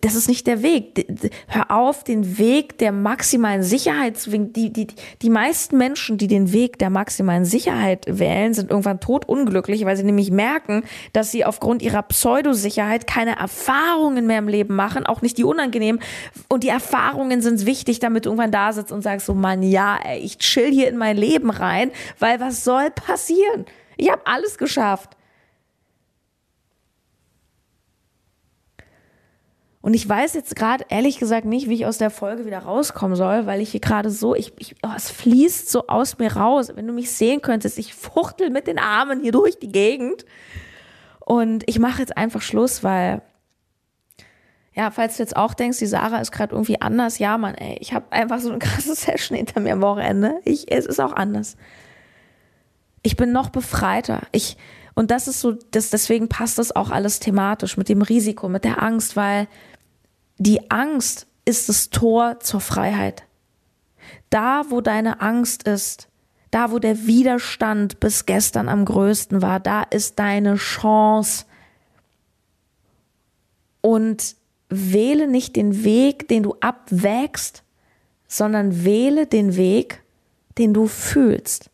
das 0.00 0.14
ist 0.14 0.28
nicht 0.28 0.46
der 0.46 0.62
Weg. 0.62 1.06
Hör 1.48 1.70
auf, 1.70 2.04
den 2.04 2.38
Weg 2.38 2.78
der 2.78 2.92
maximalen 2.92 3.62
Sicherheit 3.62 4.18
zu 4.18 4.30
wählen. 4.30 4.52
Die, 4.52 4.72
die, 4.72 4.86
die 5.20 5.30
meisten 5.30 5.76
Menschen, 5.76 6.16
die 6.16 6.28
den 6.28 6.52
Weg 6.52 6.78
der 6.78 6.90
maximalen 6.90 7.44
Sicherheit 7.44 8.04
wählen, 8.06 8.54
sind 8.54 8.70
irgendwann 8.70 9.00
totunglücklich, 9.00 9.84
weil 9.84 9.96
sie 9.96 10.04
nämlich 10.04 10.30
merken, 10.30 10.84
dass 11.12 11.32
sie 11.32 11.44
aufgrund 11.44 11.82
ihrer 11.82 12.02
Pseudosicherheit 12.02 13.06
keine 13.06 13.36
Erfahrungen 13.36 14.26
mehr 14.26 14.38
im 14.38 14.48
Leben 14.48 14.76
machen, 14.76 15.06
auch 15.06 15.22
nicht 15.22 15.38
die 15.38 15.44
unangenehmen. 15.44 16.00
Und 16.48 16.62
die 16.62 16.68
Erfahrungen 16.68 17.42
sind 17.42 17.66
wichtig, 17.66 17.98
damit 17.98 18.26
du 18.26 18.30
irgendwann 18.30 18.52
da 18.52 18.72
sitzt 18.72 18.92
und 18.92 19.02
sagst 19.02 19.26
so, 19.26 19.34
Mann, 19.34 19.62
ja, 19.62 19.98
ey, 20.04 20.20
ich 20.20 20.38
chill 20.38 20.70
hier 20.70 20.88
in 20.88 20.96
mein 20.96 21.16
Leben 21.16 21.50
rein, 21.50 21.90
weil 22.18 22.38
was 22.38 22.62
soll 22.64 22.90
passieren? 22.90 23.66
Ich 23.96 24.10
habe 24.10 24.22
alles 24.24 24.56
geschafft. 24.56 25.16
Und 29.82 29.94
ich 29.94 30.06
weiß 30.06 30.34
jetzt 30.34 30.56
gerade 30.56 30.84
ehrlich 30.90 31.18
gesagt 31.18 31.46
nicht, 31.46 31.68
wie 31.68 31.74
ich 31.74 31.86
aus 31.86 31.96
der 31.96 32.10
Folge 32.10 32.44
wieder 32.44 32.58
rauskommen 32.58 33.16
soll, 33.16 33.46
weil 33.46 33.62
ich 33.62 33.70
hier 33.70 33.80
gerade 33.80 34.10
so, 34.10 34.34
ich, 34.34 34.52
ich, 34.58 34.76
oh, 34.82 34.90
es 34.94 35.10
fließt 35.10 35.70
so 35.70 35.86
aus 35.86 36.18
mir 36.18 36.36
raus. 36.36 36.72
Wenn 36.74 36.86
du 36.86 36.92
mich 36.92 37.10
sehen 37.10 37.40
könntest, 37.40 37.78
ich 37.78 37.94
fuchtel 37.94 38.50
mit 38.50 38.66
den 38.66 38.78
Armen 38.78 39.20
hier 39.22 39.32
durch 39.32 39.58
die 39.58 39.72
Gegend. 39.72 40.26
Und 41.20 41.64
ich 41.66 41.78
mache 41.78 42.00
jetzt 42.00 42.14
einfach 42.16 42.42
Schluss, 42.42 42.84
weil, 42.84 43.22
ja, 44.74 44.90
falls 44.90 45.16
du 45.16 45.22
jetzt 45.22 45.36
auch 45.36 45.54
denkst, 45.54 45.78
die 45.78 45.86
Sarah 45.86 46.20
ist 46.20 46.32
gerade 46.32 46.54
irgendwie 46.54 46.82
anders, 46.82 47.18
ja, 47.18 47.38
Mann, 47.38 47.54
ey, 47.54 47.78
ich 47.80 47.94
habe 47.94 48.12
einfach 48.12 48.40
so 48.40 48.50
eine 48.50 48.58
krasse 48.58 48.94
Session 48.96 49.36
hinter 49.36 49.60
mir 49.60 49.72
am 49.72 49.80
Wochenende. 49.80 50.40
Ich, 50.44 50.70
es 50.70 50.84
ist 50.84 51.00
auch 51.00 51.14
anders. 51.14 51.56
Ich 53.02 53.16
bin 53.16 53.32
noch 53.32 53.48
befreiter. 53.48 54.22
Ich, 54.32 54.58
und 54.94 55.10
das 55.10 55.26
ist 55.26 55.40
so, 55.40 55.52
das, 55.52 55.88
deswegen 55.88 56.28
passt 56.28 56.58
das 56.58 56.76
auch 56.76 56.90
alles 56.90 57.18
thematisch 57.18 57.78
mit 57.78 57.88
dem 57.88 58.02
Risiko, 58.02 58.50
mit 58.50 58.64
der 58.64 58.82
Angst, 58.82 59.16
weil 59.16 59.48
die 60.40 60.70
Angst 60.70 61.26
ist 61.44 61.68
das 61.68 61.90
Tor 61.90 62.40
zur 62.40 62.60
Freiheit. 62.60 63.24
Da, 64.30 64.64
wo 64.70 64.80
deine 64.80 65.20
Angst 65.20 65.64
ist, 65.64 66.08
da, 66.50 66.72
wo 66.72 66.78
der 66.78 67.06
Widerstand 67.06 68.00
bis 68.00 68.24
gestern 68.24 68.68
am 68.68 68.86
größten 68.86 69.42
war, 69.42 69.60
da 69.60 69.82
ist 69.82 70.18
deine 70.18 70.56
Chance. 70.56 71.44
Und 73.82 74.34
wähle 74.70 75.28
nicht 75.28 75.56
den 75.56 75.84
Weg, 75.84 76.26
den 76.28 76.42
du 76.42 76.56
abwägst, 76.60 77.62
sondern 78.26 78.84
wähle 78.84 79.26
den 79.26 79.56
Weg, 79.56 80.02
den 80.56 80.72
du 80.72 80.86
fühlst. 80.86 81.69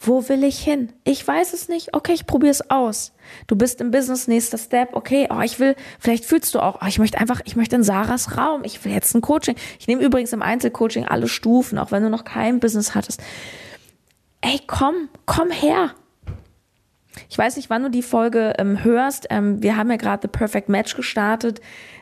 Wo 0.00 0.28
will 0.28 0.44
ich 0.44 0.60
hin? 0.60 0.92
Ich 1.02 1.26
weiß 1.26 1.52
es 1.52 1.68
nicht. 1.68 1.92
Okay, 1.92 2.12
ich 2.12 2.24
probiere 2.24 2.52
es 2.52 2.70
aus. 2.70 3.12
Du 3.48 3.56
bist 3.56 3.80
im 3.80 3.90
Business, 3.90 4.28
nächster 4.28 4.56
Step. 4.56 4.94
Okay, 4.94 5.26
oh, 5.28 5.40
ich 5.40 5.58
will, 5.58 5.74
vielleicht 5.98 6.24
fühlst 6.24 6.54
du 6.54 6.60
auch, 6.60 6.78
oh, 6.80 6.86
ich 6.86 7.00
möchte 7.00 7.18
einfach, 7.18 7.40
ich 7.44 7.56
möchte 7.56 7.74
in 7.74 7.82
Sarahs 7.82 8.36
Raum. 8.36 8.62
Ich 8.62 8.84
will 8.84 8.92
jetzt 8.92 9.12
ein 9.16 9.22
Coaching. 9.22 9.56
Ich 9.80 9.88
nehme 9.88 10.02
übrigens 10.02 10.32
im 10.32 10.40
Einzelcoaching 10.40 11.04
alle 11.04 11.26
Stufen, 11.26 11.78
auch 11.78 11.90
wenn 11.90 12.04
du 12.04 12.10
noch 12.10 12.22
kein 12.22 12.60
Business 12.60 12.94
hattest. 12.94 13.20
Ey, 14.40 14.60
komm, 14.68 15.08
komm 15.26 15.50
her. 15.50 15.94
Ich 17.28 17.36
weiß 17.36 17.56
nicht, 17.56 17.68
wann 17.68 17.82
du 17.82 17.90
die 17.90 18.02
Folge 18.02 18.54
ähm, 18.58 18.84
hörst. 18.84 19.26
Ähm, 19.30 19.60
wir 19.62 19.76
haben 19.76 19.90
ja 19.90 19.96
gerade 19.96 20.22
The 20.22 20.28
Perfect 20.28 20.68
Match 20.68 20.94
gestartet. 20.94 21.60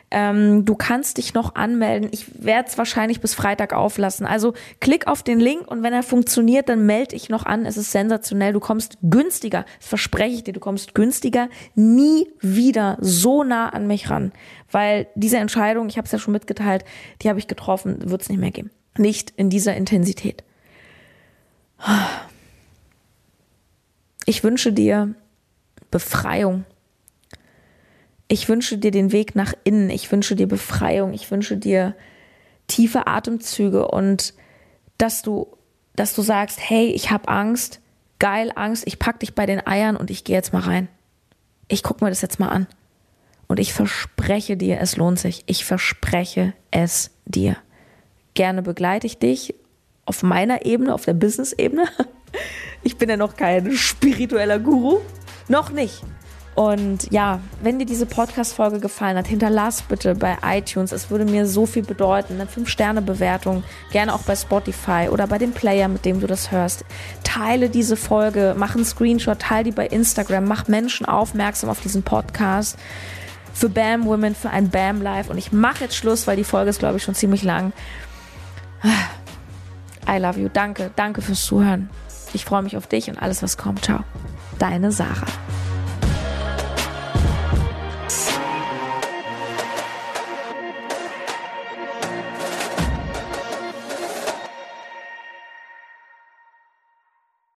Ähm, 0.09 0.63
du 0.63 0.75
kannst 0.75 1.17
dich 1.17 1.33
noch 1.33 1.55
anmelden. 1.55 2.09
Ich 2.13 2.43
werde 2.43 2.69
es 2.69 2.77
wahrscheinlich 2.77 3.19
bis 3.19 3.33
Freitag 3.33 3.73
auflassen. 3.73 4.25
Also 4.25 4.53
klick 4.79 5.05
auf 5.07 5.21
den 5.21 5.39
Link 5.39 5.67
und 5.67 5.83
wenn 5.83 5.91
er 5.91 6.03
funktioniert, 6.03 6.69
dann 6.69 6.85
melde 6.85 7.15
ich 7.15 7.27
noch 7.27 7.45
an. 7.45 7.65
Es 7.65 7.75
ist 7.75 7.91
sensationell. 7.91 8.53
Du 8.53 8.61
kommst 8.61 8.97
günstiger. 9.01 9.65
Das 9.79 9.89
verspreche 9.89 10.35
ich 10.35 10.43
dir. 10.45 10.53
Du 10.53 10.61
kommst 10.61 10.95
günstiger 10.95 11.49
nie 11.75 12.29
wieder 12.39 12.97
so 13.01 13.43
nah 13.43 13.69
an 13.69 13.87
mich 13.87 14.09
ran. 14.09 14.31
Weil 14.71 15.07
diese 15.15 15.37
Entscheidung, 15.37 15.89
ich 15.89 15.97
habe 15.97 16.05
es 16.05 16.11
ja 16.13 16.19
schon 16.19 16.33
mitgeteilt, 16.33 16.85
die 17.21 17.29
habe 17.29 17.39
ich 17.39 17.47
getroffen, 17.47 18.09
wird 18.09 18.21
es 18.21 18.29
nicht 18.29 18.39
mehr 18.39 18.51
geben. 18.51 18.71
Nicht 18.97 19.33
in 19.35 19.49
dieser 19.49 19.75
Intensität. 19.75 20.43
Ich 24.25 24.43
wünsche 24.43 24.71
dir 24.71 25.15
Befreiung 25.91 26.65
ich 28.27 28.49
wünsche 28.49 28.77
dir 28.77 28.91
den 28.91 29.11
Weg 29.11 29.35
nach 29.35 29.53
innen, 29.63 29.89
ich 29.89 30.11
wünsche 30.11 30.35
dir 30.35 30.47
Befreiung, 30.47 31.13
ich 31.13 31.29
wünsche 31.31 31.57
dir 31.57 31.95
tiefe 32.67 33.07
Atemzüge 33.07 33.87
und 33.87 34.33
dass 34.97 35.21
du, 35.21 35.47
dass 35.95 36.13
du 36.13 36.21
sagst, 36.21 36.59
hey, 36.61 36.87
ich 36.87 37.11
habe 37.11 37.29
Angst, 37.29 37.79
geil 38.19 38.51
Angst, 38.55 38.83
ich 38.85 38.99
pack 38.99 39.19
dich 39.19 39.35
bei 39.35 39.45
den 39.45 39.65
Eiern 39.65 39.95
und 39.95 40.09
ich 40.09 40.23
gehe 40.23 40.35
jetzt 40.35 40.53
mal 40.53 40.61
rein. 40.61 40.89
Ich 41.67 41.83
guck 41.83 42.01
mir 42.01 42.09
das 42.09 42.21
jetzt 42.21 42.39
mal 42.39 42.49
an. 42.49 42.67
Und 43.47 43.59
ich 43.59 43.73
verspreche 43.73 44.57
dir, 44.57 44.79
es 44.81 44.97
lohnt 44.97 45.19
sich. 45.19 45.43
Ich 45.45 45.63
verspreche 45.63 46.53
es 46.71 47.11
dir. 47.25 47.55
Gerne 48.33 48.61
begleite 48.61 49.07
ich 49.07 49.19
dich 49.19 49.55
auf 50.05 50.23
meiner 50.23 50.65
Ebene, 50.65 50.93
auf 50.93 51.05
der 51.05 51.13
Business-Ebene. 51.13 51.85
Ich 52.83 52.97
bin 52.97 53.09
ja 53.09 53.17
noch 53.17 53.35
kein 53.35 53.71
spiritueller 53.71 54.59
Guru. 54.59 54.99
Noch 55.49 55.71
nicht. 55.71 56.03
Und 56.57 57.11
ja, 57.11 57.39
wenn 57.61 57.77
dir 57.77 57.85
diese 57.85 58.07
Podcast-Folge 58.07 58.79
gefallen 58.79 59.15
hat, 59.15 59.27
hinterlass 59.27 59.83
bitte 59.83 60.15
bei 60.15 60.37
iTunes. 60.43 60.91
Es 60.91 61.11
würde 61.11 61.25
mir 61.25 61.45
so 61.45 61.67
viel 61.67 61.83
bedeuten. 61.83 62.33
Eine 62.33 62.45
5-Sterne-Bewertung, 62.45 63.63
gerne 63.91 64.11
auch 64.11 64.23
bei 64.23 64.35
Spotify 64.35 65.07
oder 65.11 65.27
bei 65.27 65.37
dem 65.37 65.51
Player, 65.51 65.87
mit 65.87 66.03
dem 66.03 66.19
du 66.19 66.25
das 66.25 66.49
hörst. 66.49 66.83
Teile 67.23 67.69
diese 67.69 67.95
Folge, 67.95 68.55
mach 68.57 68.73
einen 68.73 68.85
Screenshot, 68.85 69.37
teile 69.37 69.65
die 69.65 69.71
bei 69.71 69.85
Instagram, 69.85 70.45
mach 70.45 70.67
Menschen 70.67 71.05
aufmerksam 71.05 71.69
auf 71.69 71.79
diesen 71.79 72.01
Podcast. 72.01 72.75
Für 73.53 73.69
BAM 73.69 74.05
Women, 74.05 74.33
für 74.33 74.49
ein 74.49 74.71
BAM 74.71 75.03
Live. 75.03 75.29
Und 75.29 75.37
ich 75.37 75.51
mache 75.51 75.83
jetzt 75.83 75.95
Schluss, 75.95 76.25
weil 76.25 76.37
die 76.37 76.43
Folge 76.43 76.71
ist, 76.71 76.79
glaube 76.79 76.97
ich, 76.97 77.03
schon 77.03 77.13
ziemlich 77.13 77.43
lang. 77.43 77.71
I 80.09 80.17
love 80.17 80.39
you. 80.39 80.49
Danke, 80.51 80.89
danke 80.95 81.21
fürs 81.21 81.43
Zuhören. 81.43 81.91
Ich 82.33 82.45
freue 82.45 82.63
mich 82.63 82.77
auf 82.77 82.87
dich 82.87 83.11
und 83.11 83.21
alles, 83.21 83.43
was 83.43 83.57
kommt. 83.57 83.85
Ciao. 83.85 83.99
Deine 84.57 84.91
Sarah. 84.91 85.27